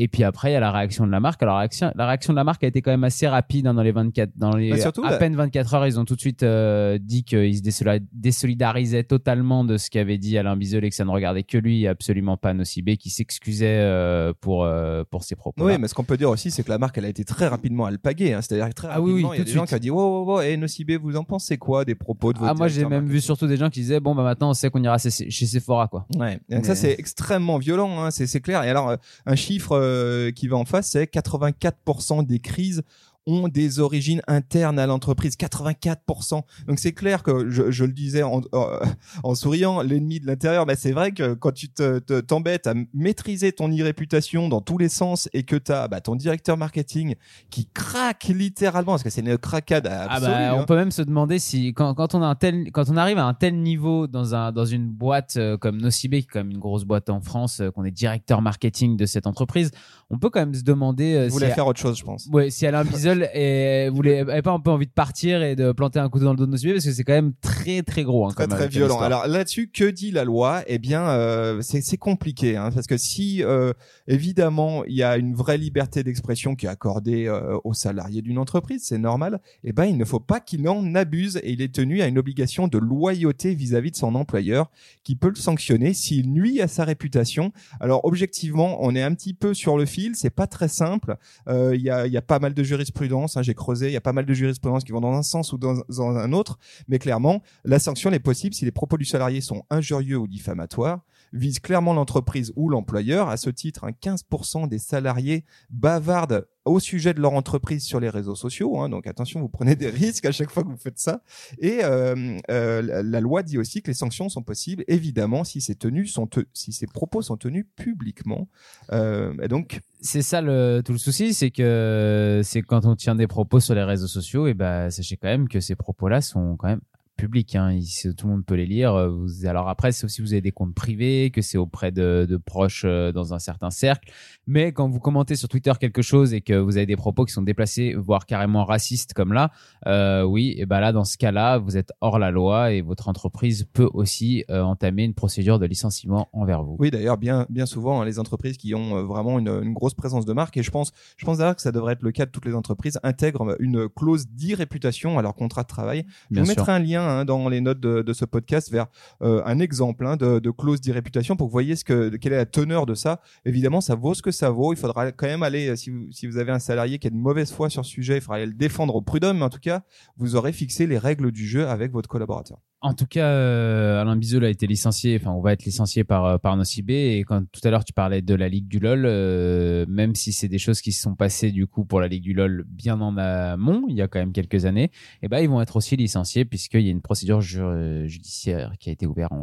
Et 0.02 0.08
puis 0.08 0.24
après, 0.24 0.48
il 0.48 0.52
y 0.54 0.56
a 0.56 0.60
la 0.60 0.72
réaction 0.72 1.06
de 1.06 1.12
la 1.12 1.20
marque. 1.20 1.42
Alors, 1.42 1.56
la 1.56 1.60
réaction, 1.60 1.92
la 1.94 2.06
réaction 2.06 2.32
de 2.32 2.36
la 2.36 2.42
marque 2.42 2.64
a 2.64 2.66
été 2.66 2.80
quand 2.80 2.90
même 2.90 3.04
assez 3.04 3.28
rapide 3.28 3.66
hein, 3.66 3.74
dans 3.74 3.82
les 3.82 3.92
24, 3.92 4.30
dans 4.34 4.56
les 4.56 4.70
bah, 4.70 4.90
à 5.04 5.18
peine 5.18 5.36
24 5.36 5.74
heures. 5.74 5.86
Ils 5.86 6.00
ont 6.00 6.06
tout 6.06 6.16
de 6.16 6.20
suite 6.20 6.42
euh, 6.42 6.96
dit 6.98 7.22
qu'ils 7.22 7.58
se 7.70 7.84
désolidarisaient 8.10 9.04
totalement 9.04 9.62
de 9.62 9.76
ce 9.76 9.90
qu'avait 9.90 10.16
dit 10.16 10.38
Alain 10.38 10.56
Bizel 10.56 10.86
et 10.86 10.88
que 10.88 10.96
ça 10.96 11.04
ne 11.04 11.10
regardait 11.10 11.42
que 11.42 11.58
lui, 11.58 11.86
absolument 11.86 12.38
pas 12.38 12.54
Nocibé, 12.54 12.96
qui 12.96 13.10
s'excusait 13.10 13.66
euh, 13.80 14.32
pour 14.40 14.64
euh, 14.64 15.04
pour 15.10 15.22
ses 15.22 15.36
propos. 15.36 15.66
Oui, 15.66 15.76
mais 15.78 15.86
ce 15.86 15.92
qu'on 15.92 16.04
peut 16.04 16.16
dire 16.16 16.30
aussi, 16.30 16.50
c'est 16.50 16.62
que 16.62 16.70
la 16.70 16.78
marque, 16.78 16.96
elle 16.96 17.04
a 17.04 17.10
été 17.10 17.24
très 17.24 17.48
rapidement 17.48 17.84
alpaguée. 17.84 18.32
Hein, 18.32 18.40
C'est-à-dire 18.40 18.72
très 18.72 18.88
rapidement, 18.88 19.06
ah 19.06 19.14
oui, 19.14 19.22
oui, 19.22 19.30
il 19.34 19.38
y 19.38 19.42
a 19.42 19.44
des 19.44 19.52
gens 19.52 19.66
qui 19.66 19.74
ont 19.74 19.78
dit, 19.78 19.90
wow, 19.90 20.24
wow, 20.24 20.24
wow, 20.24 20.40
hey, 20.40 20.56
Nocibé, 20.56 20.96
vous 20.96 21.14
en 21.16 21.24
pensez 21.24 21.58
quoi 21.58 21.84
des 21.84 21.94
propos 21.94 22.32
de 22.32 22.38
votre 22.38 22.50
Ah 22.50 22.54
moi, 22.54 22.68
j'ai 22.68 22.86
même 22.86 23.06
vu 23.06 23.20
surtout 23.20 23.46
des 23.46 23.58
gens 23.58 23.68
qui 23.68 23.80
disaient, 23.80 24.00
bon 24.00 24.14
bah 24.14 24.22
maintenant, 24.22 24.48
on 24.48 24.54
sait 24.54 24.70
qu'on 24.70 24.82
ira 24.82 24.96
chez 24.96 25.10
Sephora, 25.10 25.88
quoi. 25.88 26.06
Ouais. 26.16 26.40
Donc 26.48 26.64
ça, 26.64 26.74
c'est 26.74 26.96
extrêmement 26.98 27.58
violent. 27.58 28.02
Hein, 28.02 28.10
c'est 28.10 28.40
clair. 28.40 28.64
Et 28.64 28.70
alors, 28.70 28.96
un 29.26 29.36
chiffre 29.36 29.89
qui 30.34 30.48
va 30.48 30.56
en 30.56 30.64
face, 30.64 30.90
c'est 30.90 31.04
84% 31.04 32.26
des 32.26 32.38
crises 32.38 32.82
ont 33.26 33.48
des 33.48 33.80
origines 33.80 34.22
internes 34.26 34.78
à 34.78 34.86
l'entreprise, 34.86 35.36
84%. 35.36 36.42
Donc 36.66 36.78
c'est 36.78 36.92
clair 36.92 37.22
que 37.22 37.50
je, 37.50 37.70
je, 37.70 37.84
le 37.84 37.92
disais 37.92 38.22
en, 38.22 38.40
euh, 38.54 38.80
en 39.22 39.34
souriant, 39.34 39.82
l'ennemi 39.82 40.20
de 40.20 40.26
l'intérieur, 40.26 40.66
mais 40.66 40.76
c'est 40.76 40.92
vrai 40.92 41.12
que 41.12 41.34
quand 41.34 41.52
tu 41.52 41.68
te, 41.68 41.98
t'embêtes 42.20 42.66
à 42.66 42.74
maîtriser 42.94 43.52
ton 43.52 43.70
irréputation 43.70 44.48
dans 44.48 44.60
tous 44.60 44.78
les 44.78 44.88
sens 44.88 45.28
et 45.32 45.42
que 45.42 45.56
tu 45.56 45.72
as 45.72 45.88
bah, 45.88 46.00
ton 46.00 46.16
directeur 46.16 46.56
marketing 46.56 47.14
qui 47.50 47.66
craque 47.66 48.24
littéralement, 48.24 48.92
parce 48.92 49.02
que 49.02 49.10
c'est 49.10 49.20
une 49.20 49.36
craquade 49.36 49.86
absolue. 49.86 50.32
Ah 50.32 50.50
bah, 50.50 50.56
On 50.56 50.60
hein. 50.60 50.64
peut 50.64 50.76
même 50.76 50.90
se 50.90 51.02
demander 51.02 51.38
si 51.38 51.68
quand, 51.68 51.94
quand, 51.94 52.14
on 52.14 52.22
a 52.22 52.26
un 52.26 52.34
tel, 52.34 52.72
quand 52.72 52.88
on 52.88 52.96
arrive 52.96 53.18
à 53.18 53.24
un 53.24 53.34
tel 53.34 53.60
niveau 53.60 54.06
dans, 54.06 54.34
un, 54.34 54.52
dans 54.52 54.64
une 54.64 54.88
boîte 54.88 55.34
euh, 55.36 55.56
comme 55.58 55.80
Nocibé, 55.80 56.22
qui 56.22 56.28
est 56.34 56.40
même 56.40 56.50
une 56.50 56.58
grosse 56.58 56.84
boîte 56.84 57.10
en 57.10 57.20
France, 57.20 57.60
euh, 57.60 57.70
qu'on 57.70 57.84
est 57.84 57.90
directeur 57.90 58.40
marketing 58.40 58.96
de 58.96 59.06
cette 59.06 59.26
entreprise, 59.26 59.70
on 60.08 60.18
peut 60.18 60.30
quand 60.30 60.40
même 60.40 60.54
se 60.54 60.64
demander... 60.64 61.28
Vous 61.28 61.34
voulez 61.34 61.50
faire 61.50 61.66
autre 61.66 61.80
chose, 61.80 61.98
je 61.98 62.04
pense. 62.04 62.28
Ouais, 62.32 62.50
si 62.50 62.66
Alain 62.66 62.84
Bizet 62.90 63.09
seul 63.10 63.28
et 63.34 63.88
vous 63.90 64.02
n'avez 64.02 64.42
pas 64.42 64.52
un 64.52 64.60
peu 64.60 64.70
envie 64.70 64.86
de 64.86 64.92
partir 64.92 65.42
et 65.42 65.56
de 65.56 65.72
planter 65.72 65.98
un 65.98 66.08
couteau 66.08 66.24
dans 66.24 66.32
le 66.32 66.36
dos 66.36 66.46
de 66.46 66.50
Nocibé 66.50 66.72
parce 66.74 66.84
que 66.84 66.92
c'est 66.92 67.04
quand 67.04 67.12
même 67.12 67.32
très 67.40 67.82
très 67.82 68.02
gros. 68.02 68.26
Hein, 68.26 68.32
très 68.34 68.44
comme, 68.44 68.56
très 68.56 68.64
euh, 68.64 68.68
violent. 68.68 69.00
Alors 69.00 69.26
là-dessus, 69.26 69.68
que 69.68 69.90
dit 69.90 70.10
la 70.10 70.24
loi? 70.24 70.62
Eh 70.66 70.78
bien, 70.78 71.08
euh, 71.08 71.60
c'est 71.62 71.96
compliqué, 71.96 72.56
hein, 72.56 72.70
parce 72.74 72.86
que 72.86 72.96
si 72.96 73.42
euh, 73.42 73.72
évidemment 74.06 74.84
il 74.84 74.94
y 74.94 75.02
a 75.02 75.16
une 75.16 75.34
vraie 75.34 75.58
liberté 75.58 76.02
d'expression 76.02 76.54
qui 76.54 76.66
est 76.66 76.68
accordée 76.68 77.26
euh, 77.26 77.58
aux 77.64 77.74
salariés 77.74 78.22
d'une 78.22 78.38
entreprise, 78.38 78.82
c'est 78.84 78.98
normal. 78.98 79.40
Eh 79.64 79.72
ben, 79.72 79.84
il 79.84 79.96
ne 79.96 80.04
faut 80.04 80.20
pas 80.20 80.40
qu'il 80.40 80.68
en 80.68 80.94
abuse 80.94 81.38
et 81.42 81.52
il 81.52 81.62
est 81.62 81.74
tenu 81.74 82.02
à 82.02 82.06
une 82.06 82.18
obligation 82.18 82.68
de 82.68 82.78
loyauté 82.78 83.54
vis-à-vis 83.54 83.90
de 83.90 83.96
son 83.96 84.14
employeur, 84.14 84.70
qui 85.04 85.16
peut 85.16 85.28
le 85.28 85.34
sanctionner 85.34 85.94
s'il 85.94 86.30
nuit 86.30 86.60
à 86.60 86.68
sa 86.68 86.84
réputation. 86.84 87.52
Alors 87.80 88.04
objectivement, 88.04 88.78
on 88.80 88.94
est 88.94 89.02
un 89.02 89.14
petit 89.14 89.34
peu 89.34 89.54
sur 89.54 89.76
le 89.76 89.86
fil, 89.86 90.14
c'est 90.14 90.30
pas 90.30 90.46
très 90.46 90.68
simple. 90.68 91.16
Euh, 91.48 91.74
Il 91.74 91.82
y, 91.82 91.90
a, 91.90 92.06
il 92.06 92.12
y 92.12 92.16
a 92.16 92.22
pas 92.22 92.38
mal 92.38 92.54
de 92.54 92.62
jurisprudence, 92.62 92.99
hein, 93.36 93.42
j'ai 93.42 93.54
creusé, 93.54 93.86
il 93.88 93.92
y 93.92 93.96
a 93.96 94.00
pas 94.00 94.12
mal 94.12 94.26
de 94.26 94.34
jurisprudence 94.34 94.84
qui 94.84 94.92
vont 94.92 95.00
dans 95.00 95.12
un 95.12 95.22
sens 95.22 95.52
ou 95.52 95.58
dans, 95.58 95.82
un 96.00 96.32
autre, 96.32 96.58
mais 96.88 96.98
clairement, 96.98 97.42
la 97.64 97.78
sanction 97.78 98.10
n'est 98.10 98.20
possible 98.20 98.54
si 98.54 98.64
les 98.64 98.70
propos 98.70 98.96
du 98.96 99.04
salarié 99.04 99.40
sont 99.40 99.64
injurieux 99.70 100.18
ou 100.18 100.26
diffamatoires, 100.26 101.00
visent 101.32 101.60
clairement 101.60 101.94
l'entreprise 101.94 102.52
ou 102.56 102.68
l'employeur. 102.68 103.28
À 103.28 103.36
ce 103.36 103.50
titre, 103.50 103.84
hein, 103.84 103.92
15% 104.00 104.68
des 104.68 104.78
salariés 104.78 105.44
bavardent 105.70 106.46
au 106.64 106.78
sujet 106.78 107.14
de 107.14 107.20
leur 107.20 107.32
entreprise 107.32 107.84
sur 107.84 108.00
les 108.00 108.10
réseaux 108.10 108.34
sociaux. 108.34 108.78
Hein, 108.78 108.88
donc 108.88 109.06
attention, 109.06 109.40
vous 109.40 109.48
prenez 109.48 109.76
des 109.76 109.88
risques 109.88 110.26
à 110.26 110.32
chaque 110.32 110.50
fois 110.50 110.62
que 110.62 110.68
vous 110.68 110.76
faites 110.76 110.98
ça. 110.98 111.22
Et 111.58 111.80
euh, 111.82 112.38
euh, 112.50 113.02
la, 113.02 113.20
loi 113.20 113.42
dit 113.42 113.58
aussi 113.58 113.82
que 113.82 113.88
les 113.88 113.94
sanctions 113.94 114.28
sont 114.28 114.42
possibles, 114.42 114.84
évidemment, 114.88 115.44
si 115.44 115.60
ces 115.60 115.74
tenues 115.74 116.06
sont 116.06 116.28
si 116.52 116.72
ces 116.72 116.86
propos 116.86 117.22
sont 117.22 117.36
tenus 117.36 117.66
publiquement. 117.76 118.48
Euh, 118.92 119.34
donc 119.48 119.80
c'est 120.00 120.22
ça 120.22 120.40
le 120.40 120.82
tout 120.84 120.92
le 120.92 120.98
souci, 120.98 121.34
c'est 121.34 121.50
que 121.50 122.40
c'est 122.44 122.62
quand 122.62 122.84
on 122.84 122.94
tient 122.94 123.14
des 123.14 123.26
propos 123.26 123.60
sur 123.60 123.74
les 123.74 123.84
réseaux 123.84 124.06
sociaux, 124.06 124.46
et 124.46 124.54
ben 124.54 124.90
sachez 124.90 125.16
quand 125.16 125.28
même 125.28 125.48
que 125.48 125.60
ces 125.60 125.74
propos-là 125.74 126.20
sont 126.20 126.56
quand 126.56 126.68
même 126.68 126.80
publics. 127.20 127.54
Hein. 127.54 127.72
Ils- 127.72 128.14
tout 128.16 128.26
le 128.26 128.32
monde 128.32 128.44
peut 128.46 128.54
les 128.54 128.66
lire. 128.66 128.94
Euh, 128.94 129.10
Vous, 129.10 129.46
alors 129.46 129.68
après, 129.68 129.92
sauf 129.92 130.10
si 130.10 130.22
vous 130.22 130.32
avez 130.32 130.40
des 130.40 130.52
comptes 130.52 130.74
privés, 130.74 131.30
que 131.30 131.42
c'est 131.42 131.58
auprès 131.58 131.92
de, 131.92 132.26
de 132.28 132.36
proches 132.38 132.82
euh, 132.86 133.12
dans 133.12 133.34
un 133.34 133.38
certain 133.38 133.70
cercle. 133.70 134.10
Mais 134.46 134.72
quand 134.72 134.88
vous 134.88 135.00
commentez 135.00 135.36
sur 135.36 135.48
Twitter 135.48 135.72
quelque 135.78 136.02
chose 136.02 136.32
et 136.32 136.40
que 136.40 136.54
vous 136.54 136.76
avez 136.76 136.86
des 136.86 136.96
propos 136.96 137.24
qui 137.24 137.32
sont 137.32 137.42
déplacés, 137.42 137.94
voire 137.94 138.24
carrément 138.26 138.64
racistes 138.64 139.12
comme 139.12 139.32
là, 139.32 139.50
euh, 139.86 140.22
oui, 140.22 140.54
et 140.56 140.66
ben 140.66 140.80
là 140.80 140.92
dans 140.92 141.04
ce 141.04 141.18
cas-là, 141.18 141.58
vous 141.58 141.76
êtes 141.76 141.92
hors 142.00 142.18
la 142.18 142.30
loi 142.30 142.72
et 142.72 142.80
votre 142.80 143.08
entreprise 143.08 143.66
peut 143.72 143.88
aussi 143.92 144.44
euh, 144.50 144.62
entamer 144.62 145.04
une 145.04 145.14
procédure 145.14 145.58
de 145.58 145.66
licenciement 145.66 146.28
envers 146.32 146.62
vous. 146.62 146.76
Oui, 146.78 146.90
d'ailleurs, 146.90 147.18
bien, 147.18 147.46
bien 147.50 147.66
souvent, 147.66 148.00
hein, 148.00 148.04
les 148.04 148.18
entreprises 148.18 148.56
qui 148.56 148.74
ont 148.74 149.04
vraiment 149.04 149.38
une, 149.38 149.48
une 149.48 149.74
grosse 149.74 149.94
présence 149.94 150.24
de 150.24 150.32
marque, 150.32 150.56
et 150.56 150.62
je 150.62 150.70
pense, 150.70 150.92
je 151.16 151.24
pense 151.26 151.38
d'ailleurs 151.38 151.56
que 151.56 151.62
ça 151.62 151.72
devrait 151.72 151.92
être 151.92 152.02
le 152.02 152.12
cas 152.12 152.24
de 152.26 152.30
toutes 152.30 152.46
les 152.46 152.54
entreprises, 152.54 152.98
intègrent 153.02 153.56
une 153.60 153.88
clause 153.88 154.26
d'irréputation 154.28 155.18
à 155.18 155.22
leur 155.22 155.34
contrat 155.34 155.62
de 155.62 155.68
travail. 155.68 156.04
Je 156.30 156.34
Bien 156.36 156.42
vous 156.42 156.48
mettrai 156.48 156.72
un 156.72 156.78
lien 156.78 157.02
hein, 157.10 157.24
dans 157.24 157.48
les 157.48 157.60
notes 157.60 157.80
de, 157.80 158.12
ce 158.12 158.24
podcast 158.24 158.70
vers 158.70 158.86
euh, 159.22 159.42
un 159.44 159.58
exemple 159.58 160.06
hein, 160.06 160.16
de, 160.16 160.38
de 160.38 160.50
clause 160.50 160.80
d'irréputation 160.80 161.36
pour 161.36 161.46
que 161.46 161.50
vous 161.50 161.52
voyez 161.52 161.76
ce 161.76 161.84
que, 161.84 162.16
quelle 162.16 162.32
est 162.32 162.36
la 162.36 162.46
teneur 162.46 162.86
de 162.86 162.94
ça. 162.94 163.20
Évidemment, 163.44 163.80
ça 163.80 163.94
vaut 163.94 164.14
ce 164.14 164.22
que 164.22 164.30
ça 164.30 164.50
vaut. 164.50 164.72
Il 164.72 164.78
faudra 164.78 165.12
quand 165.12 165.26
même 165.26 165.42
aller, 165.42 165.68
euh, 165.68 165.76
si 165.76 165.90
vous, 165.90 166.10
si 166.10 166.26
vous 166.26 166.38
avez 166.38 166.52
un 166.52 166.58
salarié 166.58 166.98
qui 166.98 167.06
a 167.06 167.10
de 167.10 167.16
mauvaise 167.16 167.52
foi 167.52 167.70
sur 167.70 167.84
ce 167.84 167.90
sujet, 167.90 168.16
il 168.16 168.20
faudra 168.20 168.36
aller 168.36 168.46
le 168.46 168.54
défendre 168.54 168.94
au 168.94 169.02
prud'homme, 169.02 169.38
mais 169.38 169.44
en 169.44 169.50
tout 169.50 169.60
cas, 169.60 169.82
vous 170.16 170.36
aurez 170.36 170.52
fixé 170.52 170.86
les 170.86 170.98
règles 170.98 171.32
du 171.32 171.46
jeu 171.46 171.68
avec 171.68 171.92
votre 171.92 172.08
collaborateur. 172.08 172.58
En 172.82 172.94
tout 172.94 173.04
cas, 173.04 173.26
euh, 173.26 174.00
Alain 174.00 174.16
Biseul 174.16 174.42
a 174.42 174.48
été 174.48 174.66
licencié, 174.66 175.18
enfin 175.20 175.32
on 175.32 175.42
va 175.42 175.52
être 175.52 175.66
licencié 175.66 176.02
par 176.02 176.24
euh, 176.24 176.38
par 176.38 176.56
Nocibé 176.56 177.18
et 177.18 177.24
quand 177.24 177.44
tout 177.52 177.60
à 177.64 177.70
l'heure 177.70 177.84
tu 177.84 177.92
parlais 177.92 178.22
de 178.22 178.34
la 178.34 178.48
Ligue 178.48 178.68
du 178.68 178.78
LOL, 178.78 179.04
euh, 179.04 179.84
même 179.86 180.14
si 180.14 180.32
c'est 180.32 180.48
des 180.48 180.56
choses 180.56 180.80
qui 180.80 180.92
se 180.92 181.02
sont 181.02 181.14
passées 181.14 181.50
du 181.52 181.66
coup 181.66 181.84
pour 181.84 182.00
la 182.00 182.08
Ligue 182.08 182.22
du 182.22 182.32
LOL 182.32 182.64
bien 182.66 182.98
en 183.02 183.18
amont, 183.18 183.84
il 183.90 183.96
y 183.96 184.00
a 184.00 184.08
quand 184.08 184.18
même 184.18 184.32
quelques 184.32 184.64
années, 184.64 184.90
et 185.20 185.28
ben 185.28 185.40
ils 185.40 185.48
vont 185.50 185.60
être 185.60 185.76
aussi 185.76 185.94
licenciés 185.96 186.46
puisqu'il 186.46 186.80
y 186.80 186.88
a 186.88 186.90
une 186.90 187.02
procédure 187.02 187.42
ju- 187.42 188.08
judiciaire 188.08 188.72
qui 188.80 188.88
a 188.88 188.92
été 188.92 189.06
ouverte 189.06 189.32
euh, 189.32 189.36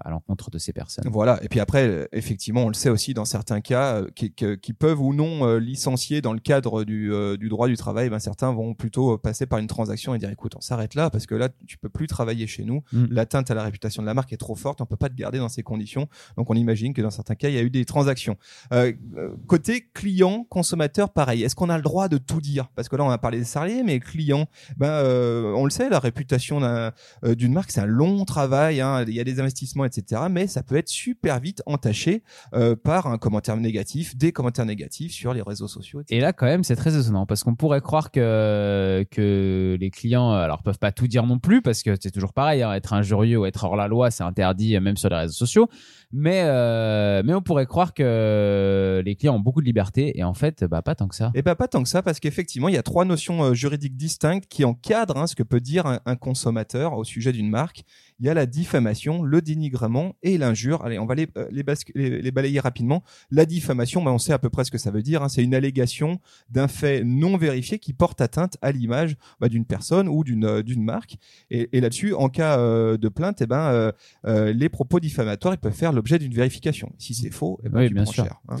à 0.00 0.10
l'encontre 0.10 0.50
de 0.50 0.58
ces 0.58 0.72
personnes. 0.72 1.04
Voilà. 1.08 1.38
Et 1.44 1.48
puis 1.48 1.60
après, 1.60 2.08
effectivement, 2.10 2.64
on 2.64 2.68
le 2.68 2.74
sait 2.74 2.90
aussi 2.90 3.14
dans 3.14 3.24
certains 3.24 3.60
cas, 3.60 3.98
euh, 4.00 4.10
qui, 4.16 4.32
qui 4.32 4.72
peuvent 4.72 5.00
ou 5.00 5.14
non 5.14 5.58
licencier 5.58 6.22
dans 6.22 6.32
le 6.32 6.40
cadre 6.40 6.82
du, 6.82 7.12
du 7.38 7.48
droit 7.48 7.68
du 7.68 7.76
travail. 7.76 8.10
Ben 8.10 8.18
certains 8.18 8.52
vont 8.52 8.74
plutôt 8.74 9.16
passer 9.16 9.46
par 9.46 9.60
une 9.60 9.68
transaction 9.68 10.12
et 10.12 10.18
dire 10.18 10.30
écoute, 10.30 10.56
on 10.56 10.60
s'arrête 10.60 10.96
là 10.96 11.08
parce 11.08 11.26
que 11.26 11.36
là, 11.36 11.50
tu 11.68 11.78
peux 11.78 11.88
plus 11.88 12.08
travailler 12.08 12.48
chez 12.48 12.64
nous. 12.64 12.79
Mm. 12.92 13.06
L'atteinte 13.10 13.50
à 13.50 13.54
la 13.54 13.62
réputation 13.62 14.02
de 14.02 14.06
la 14.06 14.14
marque 14.14 14.32
est 14.32 14.38
trop 14.38 14.54
forte. 14.54 14.80
On 14.80 14.86
peut 14.86 14.96
pas 14.96 15.08
te 15.08 15.14
garder 15.14 15.38
dans 15.38 15.48
ces 15.48 15.62
conditions. 15.62 16.08
Donc 16.36 16.50
on 16.50 16.54
imagine 16.54 16.92
que 16.94 17.02
dans 17.02 17.10
certains 17.10 17.34
cas, 17.34 17.48
il 17.48 17.54
y 17.54 17.58
a 17.58 17.62
eu 17.62 17.70
des 17.70 17.84
transactions. 17.84 18.36
Euh, 18.72 18.92
euh, 19.16 19.30
côté 19.46 19.88
client, 19.94 20.44
consommateur, 20.48 21.10
pareil. 21.10 21.42
Est-ce 21.42 21.54
qu'on 21.54 21.70
a 21.70 21.76
le 21.76 21.82
droit 21.82 22.08
de 22.08 22.18
tout 22.18 22.40
dire? 22.40 22.68
Parce 22.74 22.88
que 22.88 22.96
là, 22.96 23.04
on 23.04 23.10
a 23.10 23.18
parlé 23.18 23.38
des 23.38 23.44
salariés, 23.44 23.82
mais 23.82 24.00
clients, 24.00 24.46
ben 24.76 24.88
euh, 24.88 25.52
on 25.56 25.64
le 25.64 25.70
sait, 25.70 25.88
la 25.88 25.98
réputation 25.98 26.60
d'un 26.60 26.92
d'une 27.24 27.52
marque, 27.52 27.70
c'est 27.70 27.80
un 27.80 27.86
long 27.86 28.24
travail, 28.24 28.80
hein, 28.80 29.04
il 29.06 29.14
y 29.14 29.20
a 29.20 29.24
des 29.24 29.40
investissements, 29.40 29.84
etc. 29.84 30.22
Mais 30.30 30.46
ça 30.46 30.62
peut 30.62 30.76
être 30.76 30.88
super 30.88 31.40
vite 31.40 31.62
entaché 31.66 32.22
euh, 32.54 32.76
par 32.76 33.06
un 33.06 33.18
commentaire 33.18 33.56
négatif, 33.56 34.16
des 34.16 34.32
commentaires 34.32 34.66
négatifs 34.66 35.12
sur 35.12 35.34
les 35.34 35.42
réseaux 35.42 35.68
sociaux, 35.68 36.00
etc. 36.00 36.18
Et 36.18 36.20
là, 36.20 36.32
quand 36.32 36.46
même, 36.46 36.64
c'est 36.64 36.76
très 36.76 36.98
étonnant 36.98 37.26
parce 37.26 37.44
qu'on 37.44 37.54
pourrait 37.54 37.80
croire 37.80 38.10
que, 38.10 39.04
que 39.10 39.76
les 39.78 39.90
clients, 39.90 40.32
alors, 40.32 40.62
peuvent 40.62 40.78
pas 40.78 40.92
tout 40.92 41.06
dire 41.06 41.26
non 41.26 41.38
plus 41.38 41.62
parce 41.62 41.82
que 41.82 41.96
c'est 42.00 42.10
toujours 42.10 42.32
pareil, 42.32 42.62
être 42.76 42.92
injurieux 42.92 43.38
ou 43.38 43.46
être 43.46 43.64
hors 43.64 43.76
la 43.76 43.88
loi, 43.88 44.10
c'est 44.10 44.22
interdit 44.22 44.76
euh, 44.76 44.80
même 44.80 44.96
sur 44.96 45.08
les 45.08 45.16
réseaux 45.16 45.34
sociaux. 45.34 45.68
Mais, 46.12 46.42
euh, 46.44 47.22
mais 47.24 47.34
on 47.34 47.40
pourrait 47.40 47.66
croire 47.66 47.94
que 47.94 49.00
les 49.04 49.14
clients 49.14 49.36
ont 49.36 49.40
beaucoup 49.40 49.60
de 49.60 49.66
liberté 49.66 50.18
et 50.18 50.24
en 50.24 50.34
fait, 50.34 50.64
bah, 50.64 50.82
pas 50.82 50.96
tant 50.96 51.06
que 51.06 51.14
ça. 51.14 51.30
Et 51.34 51.42
ben 51.42 51.54
pas 51.54 51.68
tant 51.68 51.82
que 51.82 51.88
ça, 51.88 52.02
parce 52.02 52.18
qu'effectivement, 52.18 52.68
il 52.68 52.74
y 52.74 52.78
a 52.78 52.82
trois 52.82 53.04
notions 53.04 53.44
euh, 53.44 53.54
juridiques 53.54 53.96
distinctes 53.96 54.46
qui 54.48 54.64
encadrent 54.64 55.16
hein, 55.16 55.28
ce 55.28 55.36
que 55.36 55.44
peut 55.44 55.60
dire 55.60 55.86
un 56.04 56.16
consommateur 56.16 56.94
au 56.94 57.04
sujet 57.04 57.32
d'une 57.32 57.48
marque. 57.48 57.84
Il 58.20 58.26
y 58.26 58.28
a 58.28 58.34
la 58.34 58.46
diffamation, 58.46 59.22
le 59.22 59.40
dénigrement 59.42 60.14
et 60.22 60.36
l'injure. 60.38 60.84
Allez, 60.84 60.98
on 60.98 61.06
va 61.06 61.14
les, 61.14 61.26
euh, 61.36 61.46
les, 61.50 61.62
bascu- 61.62 61.92
les, 61.94 62.20
les 62.22 62.30
balayer 62.30 62.60
rapidement. 62.60 63.02
La 63.30 63.46
diffamation, 63.46 64.02
ben, 64.02 64.10
on 64.12 64.18
sait 64.18 64.32
à 64.34 64.38
peu 64.38 64.50
près 64.50 64.64
ce 64.64 64.70
que 64.70 64.78
ça 64.78 64.90
veut 64.90 65.02
dire. 65.02 65.22
hein. 65.22 65.28
C'est 65.28 65.42
une 65.42 65.54
allégation 65.54 66.20
d'un 66.50 66.68
fait 66.68 67.02
non 67.04 67.36
vérifié 67.36 67.78
qui 67.78 67.92
porte 67.94 68.20
atteinte 68.20 68.58
à 68.62 68.72
l'image 68.72 69.16
bah, 69.40 69.48
d'une 69.48 69.64
personne 69.64 70.08
ou 70.08 70.22
d'une 70.22 70.44
euh, 70.44 70.62
d'une 70.62 70.84
marque. 70.84 71.16
Et, 71.50 71.68
et 71.76 71.80
là-dessus, 71.80 72.12
en 72.14 72.28
cas 72.28 72.58
euh, 72.58 72.96
de 72.98 73.08
plainte, 73.08 73.40
eh 73.40 73.46
ben, 73.46 73.92
euh, 74.26 74.52
les 74.52 74.68
propos 74.68 75.00
diffamatoires, 75.00 75.54
ils 75.54 75.58
peuvent 75.58 75.72
faire 75.72 75.92
l'objet 75.92 76.18
d'une 76.18 76.34
vérification. 76.34 76.92
Si 76.98 77.14
c'est 77.14 77.30
faux, 77.30 77.58
eh 77.64 77.68
ben, 77.68 77.80
Oui, 77.80 77.88
tu 77.88 77.94
bien 77.94 78.02
prends 78.04 78.12
sûr. 78.12 78.24
cher, 78.24 78.36
hein. 78.48 78.56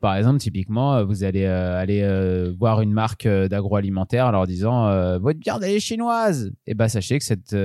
Par 0.00 0.14
exemple, 0.14 0.38
typiquement, 0.38 1.04
vous 1.04 1.24
allez 1.24 1.44
aller 1.44 2.52
voir 2.56 2.82
une 2.82 2.92
marque 2.92 3.26
d'agroalimentaire 3.26 4.26
en 4.26 4.30
leur 4.30 4.46
disant 4.46 5.18
votre 5.18 5.40
viande 5.40 5.64
elle 5.64 5.72
est 5.72 5.80
chinoise. 5.80 6.52
Et 6.68 6.74
ben 6.74 6.86
sachez 6.86 7.18
que 7.18 7.24
cette 7.24 7.56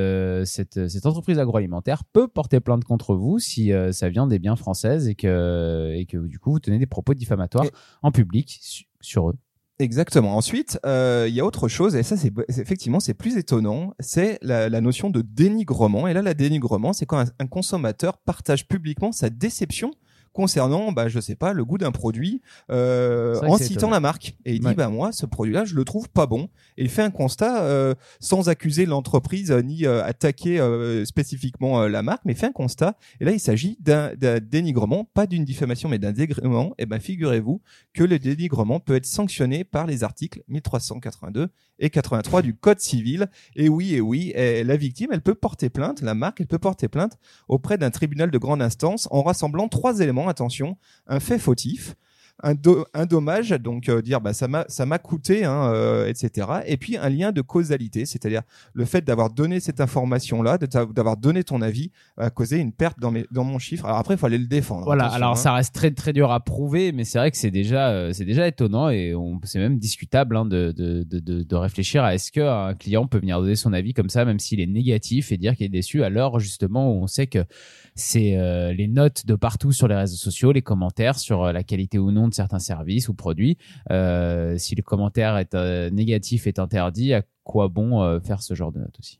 cette 0.47 0.87
cette 0.87 1.05
entreprise 1.05 1.26
agroalimentaire 1.39 2.03
peut 2.05 2.27
porter 2.27 2.59
plainte 2.59 2.83
contre 2.83 3.15
vous 3.15 3.39
si 3.39 3.71
euh, 3.73 3.91
ça 3.91 4.09
vient 4.09 4.27
des 4.27 4.39
biens 4.39 4.55
françaises 4.55 5.07
et 5.07 5.15
que 5.15 5.91
et 5.95 6.05
que 6.05 6.17
du 6.17 6.39
coup 6.39 6.51
vous 6.51 6.59
tenez 6.59 6.79
des 6.79 6.85
propos 6.85 7.13
diffamatoires 7.13 7.65
Et- 7.65 7.71
en 8.01 8.11
public 8.11 8.59
su- 8.61 8.85
sur 9.01 9.29
eux. 9.29 9.35
Exactement. 9.79 10.35
Ensuite, 10.35 10.79
euh, 10.87 11.25
il 11.29 11.35
y 11.35 11.39
a 11.39 11.45
autre 11.45 11.67
chose, 11.67 11.95
et 11.95 12.01
ça, 12.01 12.17
c'est 12.17 12.33
c'est- 12.49 12.61
effectivement, 12.61 12.99
c'est 12.99 13.13
plus 13.13 13.37
étonnant, 13.37 13.93
c'est 13.99 14.39
la, 14.41 14.69
la 14.69 14.81
notion 14.81 15.11
de 15.11 15.21
dénigrement. 15.21 16.07
Et 16.07 16.13
là, 16.15 16.23
la 16.23 16.33
dénigrement, 16.33 16.93
c'est 16.93 17.05
quand 17.05 17.19
un, 17.19 17.25
un 17.39 17.45
consommateur 17.45 18.17
partage 18.17 18.67
publiquement 18.67 19.11
sa 19.11 19.29
déception 19.29 19.91
concernant, 20.37 20.91
bah, 20.91 21.09
je 21.09 21.19
sais 21.19 21.35
pas, 21.35 21.51
le 21.51 21.65
goût 21.65 21.79
d'un 21.79 21.91
produit, 21.91 22.41
euh, 22.69 23.35
en 23.41 23.57
citant 23.57 23.89
la 23.89 23.99
marque. 23.99 24.35
Et 24.45 24.53
il 24.53 24.59
dit, 24.59 24.67
Ouais. 24.67 24.75
bah 24.75 24.87
moi, 24.87 25.11
ce 25.11 25.25
produit-là, 25.25 25.65
je 25.65 25.73
le 25.73 25.83
trouve 25.83 26.07
pas 26.09 26.27
bon. 26.27 26.47
Et 26.77 26.83
il 26.83 26.89
fait 26.89 27.01
un 27.01 27.09
constat 27.09 27.63
euh, 27.63 27.95
sans 28.19 28.47
accuser 28.47 28.85
l'entreprise 28.85 29.49
euh, 29.51 29.61
ni 29.61 29.85
euh, 29.87 30.03
attaquer 30.05 30.59
euh, 30.59 31.03
spécifiquement 31.05 31.81
euh, 31.81 31.89
la 31.89 32.03
marque, 32.03 32.21
mais 32.25 32.33
il 32.33 32.37
fait 32.37 32.45
un 32.45 32.51
constat. 32.51 32.95
Et 33.19 33.25
là, 33.25 33.31
il 33.31 33.39
s'agit 33.39 33.77
d'un 33.79 34.11
dénigrement, 34.39 35.05
pas 35.13 35.25
d'une 35.25 35.43
diffamation, 35.43 35.89
mais 35.89 35.97
d'un 35.97 36.11
dénigrement. 36.11 36.75
Et 36.77 36.85
ben, 36.85 36.99
figurez-vous 36.99 37.61
que 37.95 38.03
le 38.03 38.19
dénigrement 38.19 38.79
peut 38.79 38.95
être 38.95 39.07
sanctionné 39.07 39.63
par 39.63 39.87
les 39.87 40.03
articles 40.03 40.43
1382 40.49 41.49
et 41.79 41.89
83 41.89 42.41
du 42.41 42.55
Code 42.55 42.79
civil. 42.79 43.29
Et 43.55 43.69
oui, 43.69 43.95
et 43.95 44.01
oui, 44.01 44.31
et 44.35 44.63
la 44.63 44.77
victime, 44.77 45.09
elle 45.11 45.21
peut 45.21 45.35
porter 45.35 45.69
plainte, 45.69 46.01
la 46.01 46.13
marque, 46.13 46.41
elle 46.41 46.47
peut 46.47 46.57
porter 46.57 46.87
plainte 46.87 47.17
auprès 47.47 47.77
d'un 47.77 47.89
tribunal 47.89 48.31
de 48.31 48.37
grande 48.37 48.61
instance 48.61 49.07
en 49.11 49.23
rassemblant 49.23 49.67
trois 49.67 49.99
éléments. 49.99 50.27
Attention, 50.27 50.77
un 51.07 51.19
fait 51.19 51.39
fautif. 51.39 51.95
Un, 52.43 52.53
do- 52.53 52.85
un 52.93 53.07
dommage, 53.07 53.49
donc 53.49 53.89
euh, 53.89 54.03
dire 54.03 54.21
bah, 54.21 54.31
ça 54.31 54.47
m'a 54.47 54.63
ça 54.67 54.85
m'a 54.85 54.99
coûté, 54.99 55.43
hein, 55.43 55.71
euh, 55.73 56.05
etc. 56.07 56.47
Et 56.67 56.77
puis 56.77 56.95
un 56.95 57.09
lien 57.09 57.31
de 57.31 57.41
causalité, 57.41 58.05
c'est-à-dire 58.05 58.43
le 58.73 58.85
fait 58.85 59.03
d'avoir 59.03 59.31
donné 59.31 59.59
cette 59.59 59.81
information-là, 59.81 60.59
d'avoir 60.59 61.17
donné 61.17 61.43
ton 61.43 61.63
avis, 61.63 61.91
a 62.17 62.29
causé 62.29 62.57
une 62.59 62.73
perte 62.73 62.99
dans 62.99 63.09
mes 63.09 63.25
dans 63.31 63.43
mon 63.43 63.57
chiffre. 63.57 63.85
Alors 63.85 63.97
après, 63.97 64.13
il 64.13 64.25
aller 64.25 64.37
le 64.37 64.45
défendre. 64.45 64.85
Voilà, 64.85 65.07
alors 65.07 65.31
hein. 65.31 65.35
ça 65.35 65.53
reste 65.53 65.73
très 65.73 65.89
très 65.89 66.13
dur 66.13 66.31
à 66.31 66.39
prouver, 66.39 66.91
mais 66.91 67.05
c'est 67.05 67.17
vrai 67.17 67.31
que 67.31 67.37
c'est 67.37 67.49
déjà 67.49 67.89
euh, 67.89 68.13
c'est 68.13 68.25
déjà 68.25 68.47
étonnant 68.47 68.89
et 68.89 69.15
c'est 69.43 69.59
même 69.59 69.79
discutable 69.79 70.37
hein, 70.37 70.45
de, 70.45 70.71
de, 70.71 71.03
de, 71.03 71.41
de, 71.41 71.55
réfléchir 71.55 72.03
à 72.03 72.13
est-ce 72.13 72.31
qu'un 72.31 72.75
client 72.75 73.07
peut 73.07 73.17
venir 73.17 73.39
donner 73.41 73.55
son 73.55 73.73
avis 73.73 73.93
comme 73.93 74.09
ça, 74.09 74.25
même 74.25 74.37
s'il 74.37 74.59
est 74.59 74.67
négatif 74.67 75.31
et 75.31 75.37
dire 75.37 75.55
qu'il 75.55 75.65
est 75.65 75.69
déçu, 75.69 76.03
à 76.03 76.09
l'heure 76.09 76.39
justement 76.39 76.91
où 76.91 77.01
on 77.01 77.07
sait 77.07 77.25
que 77.25 77.43
c'est 77.95 78.37
euh, 78.37 78.73
les 78.73 78.87
notes 78.87 79.25
de 79.25 79.33
partout 79.33 79.71
sur 79.71 79.87
les 79.87 79.95
réseaux 79.95 80.17
sociaux, 80.17 80.51
les 80.51 80.61
commentaires 80.61 81.17
sur 81.17 81.51
la 81.51 81.63
qualité 81.63 81.97
ou 81.97 82.11
non 82.11 82.26
de 82.27 82.33
certains 82.33 82.59
services 82.59 83.09
ou 83.09 83.13
produits. 83.13 83.57
Euh, 83.91 84.57
si 84.57 84.75
le 84.75 84.83
commentaire 84.83 85.37
est 85.37 85.55
euh, 85.55 85.89
négatif 85.89 86.47
est 86.47 86.59
interdit, 86.59 87.13
à 87.13 87.23
quoi 87.43 87.67
bon 87.67 88.01
euh, 88.01 88.19
faire 88.19 88.41
ce 88.41 88.53
genre 88.53 88.71
de 88.71 88.79
note 88.79 88.99
aussi? 88.99 89.19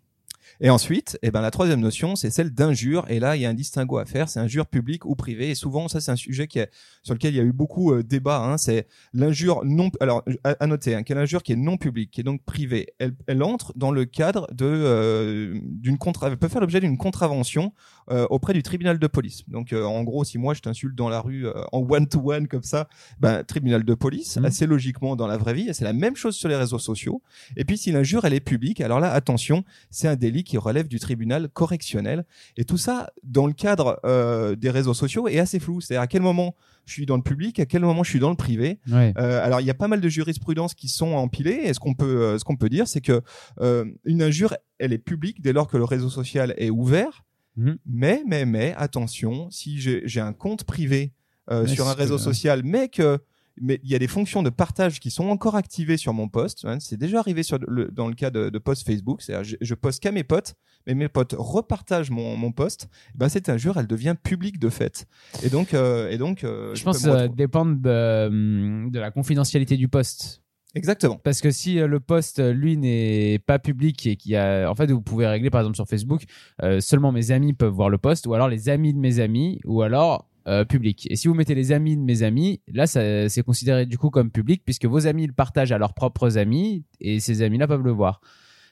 Et 0.60 0.70
ensuite, 0.70 1.18
eh 1.22 1.32
ben, 1.32 1.42
la 1.42 1.52
troisième 1.52 1.80
notion, 1.80 2.16
c'est 2.16 2.30
celle 2.30 2.52
d'injure. 2.52 3.06
Et 3.10 3.20
là, 3.20 3.36
il 3.36 3.42
y 3.42 3.46
a 3.46 3.50
un 3.50 3.54
distinguo 3.54 3.98
à 3.98 4.06
faire. 4.06 4.30
C'est 4.30 4.40
injure 4.40 4.66
publique 4.66 5.06
ou 5.06 5.16
privée. 5.16 5.52
Et 5.52 5.56
souvent, 5.56 5.88
ça, 5.88 6.02
c'est 6.02 6.12
un 6.12 6.16
sujet 6.16 6.48
qui 6.48 6.60
est, 6.60 6.70
sur 7.04 7.14
lequel 7.14 7.34
il 7.34 7.38
y 7.38 7.40
a 7.40 7.44
eu 7.44 7.54
beaucoup 7.54 7.94
de 7.94 8.02
débat. 8.02 8.44
Hein. 8.44 8.58
C'est 8.58 8.88
l'injure 9.14 9.64
non. 9.66 9.90
Alors, 10.00 10.24
à, 10.44 10.56
à 10.60 10.68
noter, 10.68 10.96
hein, 10.96 11.04
quelle 11.04 11.18
injure 11.18 11.44
qui 11.44 11.54
est 11.54 11.58
non 11.58 11.78
publique, 11.78 12.12
qui 12.12 12.22
est 12.22 12.24
donc 12.24 12.44
privée. 12.44 12.88
Elle, 13.00 13.14
elle 13.28 13.44
entre 13.44 13.74
dans 13.76 13.92
le 13.92 14.06
cadre 14.06 14.48
de 14.54 14.66
euh, 14.66 15.60
d'une 15.64 15.98
contre. 15.98 16.24
Elle 16.24 16.38
peut 16.38 16.48
faire 16.48 16.62
l'objet 16.62 16.80
d'une 16.80 16.98
contravention 16.98 17.74
euh, 18.10 18.26
auprès 18.30 18.54
du 18.54 18.64
tribunal 18.64 19.00
de 19.00 19.08
police. 19.08 19.44
Donc, 19.48 19.74
euh, 19.74 19.84
en 19.84 20.04
gros, 20.04 20.24
si 20.24 20.38
moi 20.38 20.54
je 20.54 20.62
t'insulte 20.62 20.96
dans 20.96 21.10
la 21.10 21.20
rue 21.20 21.48
en 21.72 21.80
one 21.80 22.08
to 22.08 22.32
one 22.32 22.48
comme 22.48 22.64
ça, 22.64 22.88
ben 23.20 23.44
tribunal 23.44 23.84
de 23.84 23.94
police. 23.94 24.38
Mhm. 24.38 24.46
Assez 24.46 24.66
logiquement 24.66 25.16
dans 25.16 25.28
la 25.28 25.38
vraie 25.38 25.54
vie. 25.54 25.70
Et 25.70 25.74
c'est 25.74 25.86
la 25.86 25.94
même 25.94 26.16
chose 26.16 26.36
sur 26.36 26.50
les 26.50 26.56
réseaux 26.56 26.80
sociaux. 26.80 27.22
Et 27.56 27.66
puis, 27.66 27.78
si 27.78 27.92
l'injure 27.92 28.26
elle 28.26 28.34
est 28.34 28.40
publique, 28.40 28.82
alors 28.82 29.00
là, 29.00 29.12
attention, 29.12 29.64
c'est 29.90 30.08
un 30.08 30.16
délit 30.16 30.44
qui 30.48 30.58
relève 30.58 30.88
du 30.88 31.00
tribunal 31.00 31.50
correctionnel. 31.50 32.26
Et 32.58 32.66
tout 32.66 32.78
ça, 32.78 33.12
dans 33.24 33.46
le 33.46 33.54
cadre 33.54 34.00
euh, 34.06 34.56
des 34.56 34.70
réseaux 34.70 34.94
sociaux, 34.94 35.28
est 35.28 35.40
assez 35.40 35.60
flou. 35.60 35.82
C'est-à-dire 35.82 36.02
à 36.02 36.08
quel 36.08 36.22
moment 36.22 36.56
je 36.86 36.94
suis 36.94 37.06
dans 37.06 37.18
le 37.18 37.22
public, 37.22 37.60
à 37.60 37.66
quel 37.66 37.82
moment 37.82 38.04
je 38.04 38.10
suis 38.10 38.20
dans 38.20 38.30
le 38.30 38.36
privé. 38.36 38.80
Ouais. 38.90 39.14
Euh, 39.18 39.46
alors, 39.46 39.62
il 39.62 39.68
y 39.68 39.70
a 39.70 39.76
pas 39.76 39.88
mal 39.88 40.02
de 40.02 40.10
jurisprudence 40.10 40.74
qui 40.74 40.88
sont 40.88 41.14
empilées. 41.14 41.62
Et 41.66 41.74
ce 41.74 41.80
qu'on 41.80 41.94
peut, 41.94 42.22
euh, 42.22 42.40
ce 42.40 42.46
qu'on 42.46 42.56
peut 42.56 42.70
dire, 42.70 42.88
c'est 42.88 43.02
que 43.02 43.22
euh, 43.60 43.86
une 44.06 44.22
injure, 44.22 44.56
elle 44.80 44.94
est 44.94 44.98
publique 44.98 45.42
dès 45.42 45.54
lors 45.54 45.68
que 45.68 45.78
le 45.78 45.84
réseau 45.84 46.10
social 46.10 46.54
est 46.58 46.70
ouvert. 46.70 47.26
Mhm. 47.58 47.78
Mais, 47.86 48.24
mais, 48.26 48.46
mais, 48.46 48.74
attention, 48.78 49.50
si 49.52 49.80
j'ai 49.80 50.22
un 50.22 50.34
compte 50.34 50.64
privé 50.64 51.12
euh, 51.50 51.66
sur 51.66 51.88
un 51.88 51.94
réseau 51.94 52.18
social, 52.18 52.62
mais 52.64 52.90
que 52.90 53.20
mais 53.62 53.80
il 53.84 53.90
y 53.90 53.96
a 53.96 54.00
des 54.00 54.08
fonctions 54.08 54.44
de 54.44 54.50
partage 54.50 55.00
qui 55.00 55.12
sont 55.12 55.28
encore 55.30 55.56
activées 55.56 55.98
sur 55.98 56.14
mon 56.14 56.28
poste. 56.28 56.66
hein. 56.66 56.80
C'est 56.80 56.98
déjà 56.98 57.20
arrivé 57.20 57.44
sur 57.44 57.58
le, 57.68 57.90
dans 57.92 58.08
le 58.08 58.14
cas 58.16 58.30
de, 58.30 58.50
de 58.50 58.60
post 58.60 58.86
Facebook. 58.86 59.22
C'est-à-dire, 59.22 59.44
je, 59.44 59.56
je 59.66 59.74
poste 59.74 60.02
qu'à 60.02 60.12
mes 60.12 60.24
potes, 60.24 60.56
mais 60.86 60.96
mes 60.96 61.10
potes 61.10 61.36
repartagent 61.38 62.12
mon, 62.12 62.38
mon 62.38 62.52
post. 62.52 62.88
Ben, 63.16 63.30
cette 63.30 63.50
injure, 63.50 63.78
elle 63.78 63.88
devient 63.88 64.16
publique 64.22 64.60
de 64.60 64.70
fait. 64.70 65.06
Et 65.44 65.50
donc, 65.50 65.74
euh, 65.74 66.10
et 66.10 66.18
donc, 66.18 66.44
euh, 66.44 66.74
Je 66.76 66.84
pense 66.84 66.98
que 66.98 67.04
ça 67.04 67.28
dépendre 67.28 67.76
de, 67.80 68.28
hum, 68.28 68.92
de 68.92 69.00
la 69.00 69.12
confidentialité 69.12 69.78
du 69.78 69.88
poste. 69.88 70.42
Exactement. 70.76 71.20
Parce 71.24 71.42
que 71.42 71.50
si 71.50 71.80
euh, 71.80 71.88
le 71.88 72.00
poste, 72.00 72.40
lui, 72.40 72.78
n'est 72.78 73.40
pas 73.40 73.58
public 73.58 74.06
et 74.06 74.16
qu'il 74.16 74.32
y 74.32 74.36
a, 74.36 74.70
en 74.70 74.76
fait, 74.76 74.92
vous 74.92 75.02
pouvez 75.02 75.26
régler, 75.26 75.50
par 75.50 75.62
exemple, 75.62 75.76
sur 75.76 75.88
Facebook, 75.88 76.24
euh, 76.62 76.80
seulement 76.82 77.12
mes 77.12 77.32
amis 77.32 77.54
peuvent 77.54 77.74
voir 77.74 77.90
le 77.90 77.98
poste, 77.98 78.28
ou 78.28 78.34
alors 78.34 78.48
les 78.48 78.70
amis 78.70 78.94
de 78.94 79.00
mes 79.00 79.20
amis, 79.20 79.60
ou 79.66 79.82
alors 79.82 80.30
euh, 80.48 80.66
public. 80.66 81.08
Et 81.10 81.16
si 81.16 81.28
vous 81.28 81.34
mettez 81.34 81.56
les 81.56 81.72
amis 81.72 81.98
de 81.98 82.02
mes 82.02 82.24
amis, 82.24 82.62
là, 82.68 82.88
c'est 82.88 83.44
considéré 83.46 83.86
du 83.86 83.98
coup 83.98 84.10
comme 84.10 84.32
public, 84.32 84.64
puisque 84.64 84.86
vos 84.86 85.08
amis 85.08 85.28
le 85.28 85.34
partagent 85.34 85.72
à 85.72 85.78
leurs 85.78 85.94
propres 85.94 86.38
amis, 86.38 86.86
et 87.00 87.20
ces 87.20 87.42
amis-là 87.42 87.68
peuvent 87.68 87.84
le 87.84 87.92
voir. 87.92 88.22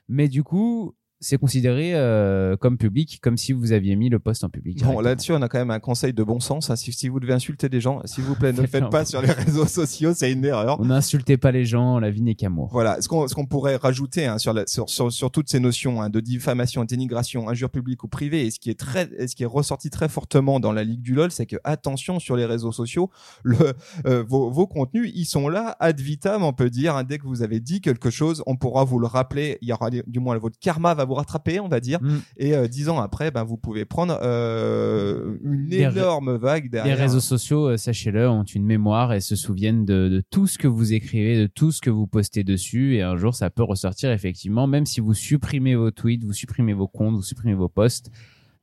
Mais 0.08 0.28
du 0.28 0.44
coup, 0.44 0.96
c'est 1.26 1.38
considéré 1.40 1.96
euh, 1.96 2.56
comme 2.56 2.78
public, 2.78 3.20
comme 3.20 3.36
si 3.36 3.52
vous 3.52 3.72
aviez 3.72 3.96
mis 3.96 4.10
le 4.10 4.20
poste 4.20 4.44
en 4.44 4.50
public. 4.50 4.84
Bon, 4.84 5.00
là-dessus, 5.00 5.34
on 5.34 5.42
a 5.42 5.50
quand 5.50 5.58
même 5.58 5.72
un 5.72 5.80
conseil 5.80 6.14
de 6.14 6.24
bon 6.24 6.40
sens. 6.40 6.70
hein. 6.70 6.76
Si, 6.76 6.94
si 6.94 7.10
vous 7.10 7.20
devez 7.20 7.34
insulter 7.34 7.68
des 7.68 7.82
gens, 7.82 8.00
s'il 8.06 8.24
vous 8.24 8.36
plaît, 8.36 8.54
ne 8.54 8.62
le 8.62 8.68
faites 8.68 8.90
pas 8.92 9.06
sur 9.06 9.24
les 9.24 9.32
réseaux 9.32 9.66
sociaux, 9.66 10.12
c'est 10.14 10.32
une 10.32 10.46
erreur. 10.46 10.80
N'insultez 10.84 11.38
pas 11.38 11.52
les 11.52 11.66
gens, 11.66 12.00
la 12.00 12.12
vie 12.12 12.22
n'est 12.22 12.36
qu'amour. 12.36 12.70
Voilà, 12.72 13.02
ce 13.02 13.08
qu'on 13.08 13.28
ce 13.28 13.34
qu'on 13.34 13.48
pourrait 13.48 13.76
rajouter 13.78 14.28
hein, 14.28 14.38
sur, 14.38 14.54
la, 14.54 14.68
sur, 14.68 14.88
sur 14.88 15.12
sur 15.12 15.32
toutes 15.32 15.50
ces 15.50 15.60
notions 15.60 16.00
hein, 16.00 16.10
de 16.12 16.20
diffamation, 16.20 16.84
dénigration, 16.84 17.50
injure 17.50 17.72
publique 17.72 18.04
ou 18.04 18.08
privée, 18.08 18.46
et 18.46 18.52
ce 18.52 18.60
qui 18.60 18.70
est 18.70 18.80
très, 18.80 19.10
et 19.18 19.28
ce 19.28 19.36
qui 19.36 19.42
est 19.42 19.48
ressorti 19.48 19.90
très 19.90 20.10
fortement 20.10 20.60
dans 20.60 20.74
la 20.74 20.84
ligue 20.84 21.02
du 21.02 21.16
lol, 21.16 21.32
c'est 21.32 21.48
que 21.48 21.58
attention 21.64 22.20
sur 22.20 22.36
les 22.36 22.46
réseaux 22.46 22.72
sociaux, 22.72 23.10
le 23.42 23.74
euh, 24.06 24.24
vos, 24.28 24.52
vos 24.52 24.68
contenus, 24.68 25.12
ils 25.16 25.26
sont 25.26 25.48
là 25.50 25.76
ad 25.80 26.00
vitam, 26.00 26.44
on 26.44 26.54
peut 26.54 26.70
dire. 26.70 26.96
hein, 26.96 27.04
dès 27.04 27.18
que 27.18 27.26
vous 27.26 27.42
avez 27.42 27.60
dit 27.60 27.82
quelque 27.82 28.12
chose, 28.12 28.44
on 28.46 28.56
pourra 28.58 28.84
vous 28.84 29.00
le 29.00 29.08
rappeler. 29.08 29.58
Il 29.62 29.70
y 29.70 29.74
aura 29.74 29.90
du 29.90 30.20
moins 30.20 30.38
votre 30.38 30.60
karma 30.60 30.94
va 30.94 31.06
vous 31.06 31.15
rattraper, 31.16 31.60
on 31.60 31.68
va 31.68 31.80
dire. 31.80 32.02
Mm. 32.02 32.18
Et 32.38 32.56
euh, 32.56 32.68
dix 32.68 32.90
ans 32.90 33.00
après, 33.00 33.32
ben 33.32 33.44
vous 33.44 33.58
pouvez 33.58 33.86
prendre 33.86 34.18
euh, 34.22 35.38
une 35.44 35.68
Des 35.68 35.82
énorme 35.82 36.36
vague 36.36 36.66
Les 36.66 36.70
derrière. 36.70 36.98
réseaux 36.98 37.20
sociaux, 37.20 37.70
euh, 37.70 37.78
sachez-le, 37.78 38.30
ont 38.30 38.44
une 38.44 38.66
mémoire 38.66 39.14
et 39.14 39.22
se 39.22 39.36
souviennent 39.36 39.86
de, 39.86 40.08
de 40.10 40.24
tout 40.30 40.48
ce 40.48 40.58
que 40.58 40.68
vous 40.68 40.94
écrivez, 40.94 41.40
de 41.40 41.48
tout 41.48 41.72
ce 41.72 41.82
que 41.82 41.90
vous 41.90 42.08
postez 42.08 42.44
dessus. 42.44 42.96
Et 42.96 43.02
un 43.02 43.16
jour, 43.16 43.34
ça 43.34 43.50
peut 43.50 43.64
ressortir 43.64 44.12
effectivement, 44.12 44.68
même 44.68 44.86
si 44.86 45.00
vous 45.00 45.14
supprimez 45.14 45.76
vos 45.76 45.92
tweets, 45.92 46.24
vous 46.24 46.34
supprimez 46.34 46.74
vos 46.74 46.88
comptes, 46.88 47.16
vous 47.16 47.24
supprimez 47.24 47.56
vos 47.56 47.70
posts. 47.70 48.12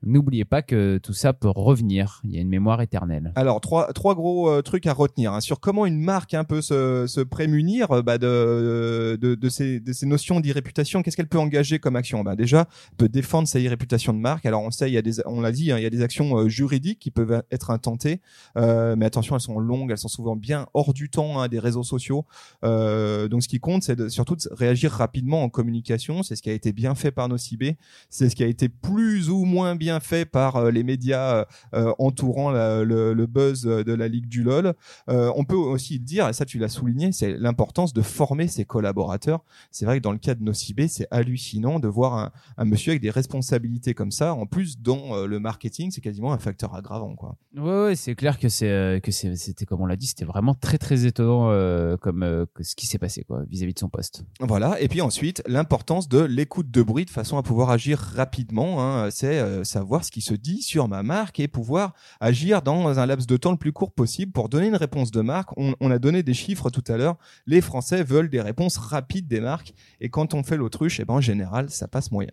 N'oubliez 0.05 0.45
pas 0.45 0.63
que 0.63 0.99
tout 0.99 1.13
ça 1.13 1.33
peut 1.33 1.49
revenir. 1.49 2.21
Il 2.25 2.33
y 2.33 2.39
a 2.39 2.41
une 2.41 2.49
mémoire 2.49 2.81
éternelle. 2.83 3.33
Alors 3.37 3.61
trois 3.61 3.93
trois 3.93 4.15
gros 4.15 4.49
euh, 4.51 4.63
trucs 4.63 4.87
à 4.87 4.93
retenir 4.93 5.33
hein, 5.33 5.41
sur 5.41 5.61
comment 5.61 5.87
une 5.87 6.01
marque 6.01 6.35
un 6.35 6.45
peu 6.45 6.61
se, 6.61 7.07
se 7.07 7.21
prémunir 7.21 7.91
euh, 7.91 8.03
bah, 8.03 8.19
de, 8.19 9.19
de 9.21 9.35
de 9.35 9.49
ces 9.49 9.81
de 9.81 9.93
ces 9.93 10.07
notions 10.07 10.41
d'irréputation. 10.41 11.03
Qu'est-ce 11.03 11.17
qu'elle 11.17 11.29
peut 11.29 11.39
engager 11.39 11.79
comme 11.79 11.97
action? 11.97 12.23
Bah 12.23 12.37
déjà 12.37 12.69
peut 12.97 13.09
défendre 13.09 13.49
sa 13.49 13.59
réputation 13.59 14.13
de 14.13 14.19
marque. 14.19 14.47
Alors 14.47 14.63
on 14.63 14.71
sait 14.71 14.91
il 14.91 14.95
y 14.95 14.99
a 14.99 15.03
des 15.03 15.25
on 15.27 15.41
l'a 15.41 15.53
dit 15.53 15.73
hein, 15.73 15.79
il 15.79 15.83
y 15.83 15.87
a 15.87 15.91
des 15.91 16.03
actions 16.03 16.37
euh, 16.37 16.49
juridiques 16.49 16.99
qui 16.99 17.11
peuvent 17.11 17.43
être 17.51 17.71
intentées, 17.71 18.21
euh, 18.57 18.97
mais 18.97 19.07
attention 19.07 19.37
elles 19.37 19.41
sont 19.41 19.59
longues, 19.59 19.91
elles 19.91 19.99
sont 19.99 20.09
souvent 20.09 20.37
bien 20.37 20.67
hors 20.75 20.93
du 20.95 21.11
temps 21.11 21.41
hein, 21.41 21.49
des 21.49 21.59
réseaux 21.59 21.85
sociaux. 21.85 22.25
Euh, 22.65 23.29
donc 23.29 23.43
ce 23.43 23.49
qui 23.49 23.61
compte 23.61 23.83
c'est 23.83 24.09
surtout 24.09 24.37
de 24.37 24.43
réagir 24.53 24.91
rapidement 24.91 25.43
en 25.43 25.49
communication. 25.49 26.23
C'est 26.23 26.37
ce 26.37 26.43
qui 26.43 26.51
a 26.51 26.55
été 26.55 26.73
bien 26.73 26.95
fait 26.95 27.11
par 27.11 27.29
Nocibé, 27.29 27.77
c'est 28.11 28.29
ce 28.29 28.37
qui 28.37 28.43
a 28.43 28.47
été 28.47 28.69
plus 28.69 29.31
ou 29.31 29.45
moins 29.45 29.77
bien 29.77 29.92
fait 30.01 30.25
par 30.25 30.57
euh, 30.57 30.71
les 30.71 30.83
médias 30.83 31.47
euh, 31.75 31.93
entourant 31.99 32.51
la- 32.51 32.85
le, 32.85 33.13
le 33.15 33.27
buzz 33.27 33.63
de 33.63 33.93
la 33.93 34.09
Ligue 34.09 34.27
du 34.29 34.43
LOL. 34.43 34.75
Euh, 35.09 35.33
on 35.37 35.45
peut 35.45 35.57
aussi 35.57 35.99
dire, 35.99 36.29
et 36.29 36.33
ça 36.33 36.45
tu 36.45 36.59
l'as 36.59 36.69
souligné, 36.69 37.13
c'est 37.13 37.37
l'importance 37.37 37.93
de 37.93 38.03
former 38.03 38.49
ses 38.49 38.65
collaborateurs. 38.65 39.45
C'est 39.71 39.85
vrai 39.85 39.99
que 39.99 40.03
dans 40.03 40.13
le 40.13 40.19
cas 40.19 40.35
de 40.35 40.43
Nocibé, 40.43 40.89
c'est 40.89 41.07
hallucinant 41.11 41.79
de 41.79 41.89
voir 41.89 42.15
un, 42.15 42.31
un 42.59 42.65
monsieur 42.65 42.91
avec 42.93 43.03
des 43.03 43.11
responsabilités 43.11 43.95
comme 43.95 44.11
ça. 44.13 44.35
En 44.35 44.47
plus, 44.47 44.81
dans 44.81 45.15
euh, 45.17 45.27
le 45.27 45.41
marketing, 45.41 45.91
c'est 45.91 46.01
quasiment 46.01 46.33
un 46.33 46.39
facteur 46.39 46.75
aggravant. 46.75 47.15
Quoi. 47.15 47.37
Ouais, 47.57 47.85
ouais, 47.85 47.97
c'est 47.97 48.15
clair 48.15 48.39
que 48.39 48.49
c'est 48.49 48.71
euh, 48.71 49.01
que 49.01 49.11
c'était 49.11 49.65
comme 49.67 49.81
on 49.81 49.87
l'a 49.87 49.97
dit, 49.97 50.07
c'était 50.07 50.25
vraiment 50.25 50.55
très 50.55 50.79
très 50.79 51.07
étonnant 51.07 51.51
euh, 51.51 51.97
comme 51.97 52.23
euh, 52.23 52.47
que 52.55 52.63
ce 52.63 52.75
qui 52.75 52.87
s'est 52.87 52.99
passé 52.99 53.25
quoi 53.25 53.43
vis-à-vis 53.51 53.75
de 53.75 53.79
son 53.79 53.89
poste. 53.89 54.25
Voilà. 54.41 54.81
Et 54.81 54.89
puis 54.89 55.01
ensuite, 55.01 55.43
l'importance 55.47 56.09
de 56.09 56.21
l'écoute 56.21 56.71
de 56.71 56.83
bruit 56.83 57.05
de 57.05 57.11
façon 57.11 57.37
à 57.39 57.43
pouvoir 57.43 57.71
agir 57.71 57.99
rapidement. 57.99 58.83
Hein. 58.83 59.11
C'est 59.11 59.39
euh, 59.39 59.65
savoir 59.83 60.05
ce 60.05 60.13
qui 60.13 60.21
se 60.21 60.35
dit 60.35 60.63
sur 60.63 60.87
ma 60.87 61.03
marque 61.03 61.41
et 61.41 61.49
pouvoir 61.49 61.93
agir 62.21 62.63
dans 62.63 63.01
un 63.01 63.05
laps 63.05 63.27
de 63.27 63.37
temps 63.37 63.51
le 63.51 63.57
plus 63.57 63.73
court 63.73 63.91
possible 63.91 64.31
pour 64.31 64.49
donner 64.49 64.69
une 64.69 64.77
réponse 64.77 65.11
de 65.11 65.21
marque. 65.23 65.51
On, 65.57 65.91
a 65.91 65.99
donné 65.99 66.23
des 66.23 66.35
chiffres 66.35 66.71
tout 66.71 66.85
à 66.87 66.97
l'heure. 66.97 67.17
Les 67.47 67.61
Français 67.61 68.05
veulent 68.05 68.31
des 68.31 68.41
réponses 68.41 68.77
rapides 68.77 69.27
des 69.27 69.41
marques. 69.41 69.75
Et 70.01 70.09
quand 70.09 70.35
on 70.35 70.45
fait 70.45 70.57
l'autruche, 70.57 71.01
eh 71.01 71.05
ben, 71.05 71.15
en 71.15 71.21
général, 71.21 71.69
ça 71.69 71.89
passe 71.89 72.13
moyen. 72.13 72.31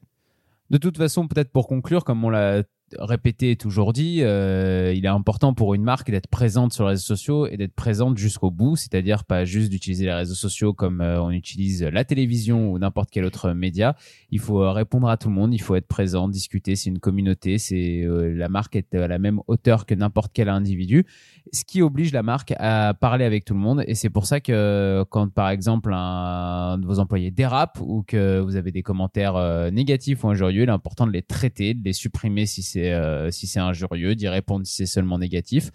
De 0.70 0.78
toute 0.78 0.98
façon, 0.98 1.28
peut-être 1.28 1.52
pour 1.52 1.68
conclure, 1.68 2.04
comme 2.04 2.24
on 2.24 2.30
l'a 2.30 2.62
répété 2.98 3.52
et 3.52 3.56
toujours 3.56 3.94
dit, 3.94 4.20
euh, 4.22 4.94
il 4.96 5.06
est 5.06 5.10
important 5.10 5.54
pour 5.54 5.74
une 5.74 5.84
marque 5.84 6.10
d'être 6.10 6.28
présente 6.28 6.74
sur 6.74 6.86
les 6.86 6.92
réseaux 6.92 7.04
sociaux 7.04 7.48
et 7.48 7.58
d'être 7.58 7.74
présente 7.74 8.18
jusqu'au 8.18 8.52
bout, 8.52 8.76
c'est-à-dire 8.76 9.24
pas 9.24 9.46
juste 9.46 9.70
d'utiliser 9.70 10.06
les 10.06 10.14
réseaux 10.14 10.36
sociaux 10.36 10.74
comme 10.74 11.02
euh, 11.02 11.22
on 11.22 11.32
utilise 11.32 11.84
la 11.84 12.04
télévision 12.04 12.72
ou 12.72 12.80
n'importe 12.80 13.10
quel 13.12 13.26
autre 13.26 13.52
média. 13.52 13.96
Il 14.32 14.40
faut 14.40 14.62
euh, 14.62 14.72
répondre 14.72 15.08
à 15.10 15.18
tout 15.18 15.30
le 15.30 15.36
monde, 15.36 15.54
il 15.54 15.62
faut 15.62 15.76
être 15.76 15.88
présent, 15.88 16.28
discuter. 16.28 16.76
C'est 16.76 16.90
une 16.90 17.00
communauté, 17.00 17.58
c'est 17.58 18.06
la 18.08 18.50
marque 18.50 18.76
est 18.76 18.96
à 18.96 19.08
la 19.08 19.20
même 19.20 19.42
hauteur 19.48 19.86
que 19.86 19.94
n'importe 19.94 20.32
quel 20.34 20.50
individu, 20.50 21.06
ce 21.52 21.64
qui 21.64 21.82
oblige 21.82 22.12
la 22.12 22.24
marque 22.24 22.54
à 22.58 22.94
parler 22.94 23.26
avec 23.26 23.46
tout 23.46 23.54
le 23.54 23.60
monde. 23.60 23.84
Et 23.88 23.96
c'est 23.96 24.10
pour 24.10 24.26
ça 24.26 24.40
que 24.40 25.04
quand 25.10 25.32
par 25.32 25.50
exemple 25.50 25.92
un 25.94 26.78
de 26.78 26.86
vos 26.86 27.00
employés 27.00 27.32
dérape 27.32 27.80
ou 27.82 28.04
que 28.04 28.40
vous 28.40 28.56
avez 28.56 28.72
des 28.72 28.84
commentaires 28.84 29.72
négatifs 29.72 30.24
ou 30.24 30.30
injurieux, 30.30 30.64
il 30.64 30.70
est 30.70 30.72
important 30.72 31.08
de 31.08 31.12
les 31.12 31.22
traiter, 31.22 31.74
de 31.74 31.84
les 31.84 31.94
supprimer 31.94 32.46
si 32.46 32.62
c'est 32.62 32.79
euh, 32.88 33.32
si 33.32 33.48
c'est 33.48 33.60
injurieux, 33.60 34.16
d'y 34.16 34.28
répondre 34.28 34.66
si 34.66 34.76
c'est 34.76 34.86
seulement 34.86 35.18
négatif. 35.18 35.72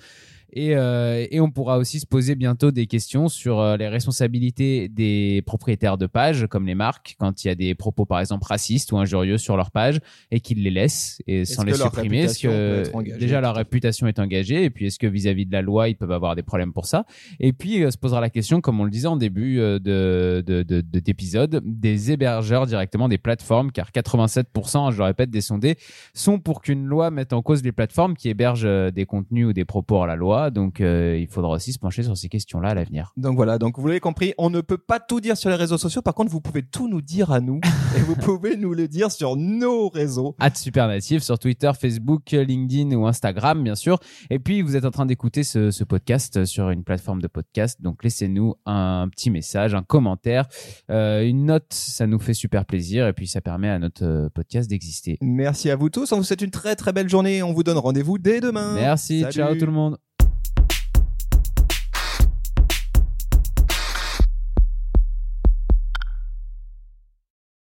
Et, 0.56 0.76
euh, 0.76 1.26
et 1.32 1.40
on 1.40 1.50
pourra 1.50 1.78
aussi 1.78 1.98
se 1.98 2.06
poser 2.06 2.36
bientôt 2.36 2.70
des 2.70 2.86
questions 2.86 3.28
sur 3.28 3.58
euh, 3.58 3.76
les 3.76 3.88
responsabilités 3.88 4.88
des 4.88 5.42
propriétaires 5.44 5.98
de 5.98 6.06
pages, 6.06 6.46
comme 6.48 6.64
les 6.66 6.76
marques, 6.76 7.16
quand 7.18 7.42
il 7.44 7.48
y 7.48 7.50
a 7.50 7.56
des 7.56 7.74
propos 7.74 8.04
par 8.06 8.20
exemple 8.20 8.46
racistes 8.46 8.92
ou 8.92 8.98
injurieux 8.98 9.36
sur 9.36 9.56
leur 9.56 9.72
page 9.72 9.98
et 10.30 10.38
qu'ils 10.38 10.62
les 10.62 10.70
laissent 10.70 11.20
et 11.26 11.44
sans 11.44 11.64
les 11.64 11.72
supprimer. 11.86 12.18
Est-ce 12.22 12.38
que 12.46 12.82
engagée, 12.94 13.18
déjà 13.18 13.40
leur 13.40 13.50
à 13.50 13.54
réputation 13.54 14.06
est 14.06 14.20
engagée 14.20 14.62
et 14.62 14.70
puis 14.70 14.86
est-ce 14.86 14.98
que 15.00 15.08
vis-à-vis 15.08 15.44
de 15.44 15.52
la 15.52 15.60
loi 15.60 15.88
ils 15.88 15.96
peuvent 15.96 16.12
avoir 16.12 16.36
des 16.36 16.42
problèmes 16.44 16.72
pour 16.72 16.86
ça? 16.86 17.04
Et 17.40 17.52
puis 17.52 17.82
euh, 17.82 17.90
se 17.90 17.98
posera 17.98 18.20
la 18.20 18.30
question, 18.30 18.60
comme 18.60 18.78
on 18.78 18.84
le 18.84 18.90
disait 18.90 19.08
en 19.08 19.16
début 19.16 19.58
euh, 19.58 19.80
de 19.80 20.42
de- 20.46 20.62
de- 20.62 20.80
de- 20.82 21.00
d'épisode, 21.00 21.62
des 21.64 22.12
hébergeurs 22.12 22.66
directement 22.66 23.08
des 23.08 23.18
plateformes, 23.18 23.72
car 23.72 23.90
87%, 23.90 24.92
je 24.92 24.98
le 24.98 25.04
répète, 25.04 25.30
des 25.30 25.40
sondés 25.40 25.76
sont 26.14 26.38
pour 26.38 26.62
qu'une 26.62 26.86
loi 26.86 27.10
mette 27.10 27.32
en 27.32 27.42
cause 27.42 27.62
les 27.64 27.72
plateformes 27.72 28.14
qui 28.14 28.28
hébergent 28.28 28.92
des 28.92 29.04
contenus 29.04 29.46
ou 29.48 29.52
des 29.52 29.64
propos 29.64 29.96
hors 29.96 30.06
la 30.06 30.14
loi 30.16 30.43
Donc, 30.50 30.80
euh, 30.80 31.18
il 31.18 31.28
faudra 31.28 31.52
aussi 31.52 31.72
se 31.72 31.78
pencher 31.78 32.02
sur 32.02 32.16
ces 32.16 32.28
questions-là 32.28 32.70
à 32.70 32.74
l'avenir. 32.74 33.12
Donc 33.16 33.36
voilà, 33.36 33.58
donc 33.58 33.78
vous 33.78 33.86
l'avez 33.86 34.00
compris, 34.00 34.34
on 34.38 34.50
ne 34.50 34.60
peut 34.60 34.78
pas 34.78 35.00
tout 35.00 35.20
dire 35.20 35.36
sur 35.36 35.50
les 35.50 35.56
réseaux 35.56 35.78
sociaux. 35.78 36.02
Par 36.02 36.14
contre, 36.14 36.30
vous 36.30 36.40
pouvez 36.40 36.62
tout 36.62 36.88
nous 36.88 37.02
dire 37.02 37.32
à 37.32 37.40
nous 37.40 37.60
et 37.96 38.00
vous 38.00 38.16
pouvez 38.16 38.56
nous 38.56 38.74
le 38.74 38.88
dire 38.88 39.10
sur 39.10 39.36
nos 39.36 39.88
réseaux. 39.88 40.34
At 40.38 40.54
Supernatif 40.54 41.22
sur 41.22 41.38
Twitter, 41.38 41.70
Facebook, 41.78 42.30
LinkedIn 42.30 42.94
ou 42.96 43.06
Instagram, 43.06 43.62
bien 43.62 43.74
sûr. 43.74 43.98
Et 44.30 44.38
puis, 44.38 44.62
vous 44.62 44.76
êtes 44.76 44.84
en 44.84 44.90
train 44.90 45.06
d'écouter 45.06 45.42
ce, 45.44 45.70
ce 45.70 45.84
podcast 45.84 46.44
sur 46.44 46.70
une 46.70 46.84
plateforme 46.84 47.22
de 47.22 47.28
podcast. 47.28 47.80
Donc, 47.82 48.04
laissez-nous 48.04 48.54
un 48.66 49.08
petit 49.08 49.30
message, 49.30 49.74
un 49.74 49.82
commentaire, 49.82 50.46
euh, 50.90 51.26
une 51.26 51.46
note. 51.46 51.72
Ça 51.72 52.06
nous 52.06 52.18
fait 52.18 52.34
super 52.34 52.64
plaisir 52.64 53.06
et 53.06 53.12
puis 53.12 53.26
ça 53.26 53.40
permet 53.40 53.68
à 53.68 53.78
notre 53.78 54.04
euh, 54.04 54.28
podcast 54.28 54.68
d'exister. 54.68 55.18
Merci 55.20 55.70
à 55.70 55.76
vous 55.76 55.90
tous. 55.90 56.12
On 56.12 56.18
vous 56.18 56.24
souhaite 56.24 56.42
une 56.42 56.50
très 56.50 56.76
très 56.76 56.92
belle 56.92 57.08
journée. 57.08 57.42
On 57.42 57.52
vous 57.52 57.62
donne 57.62 57.78
rendez-vous 57.78 58.18
dès 58.18 58.40
demain. 58.40 58.74
Merci. 58.74 59.20
Salut. 59.20 59.32
Ciao 59.32 59.54
tout 59.54 59.66
le 59.66 59.72
monde. 59.72 60.03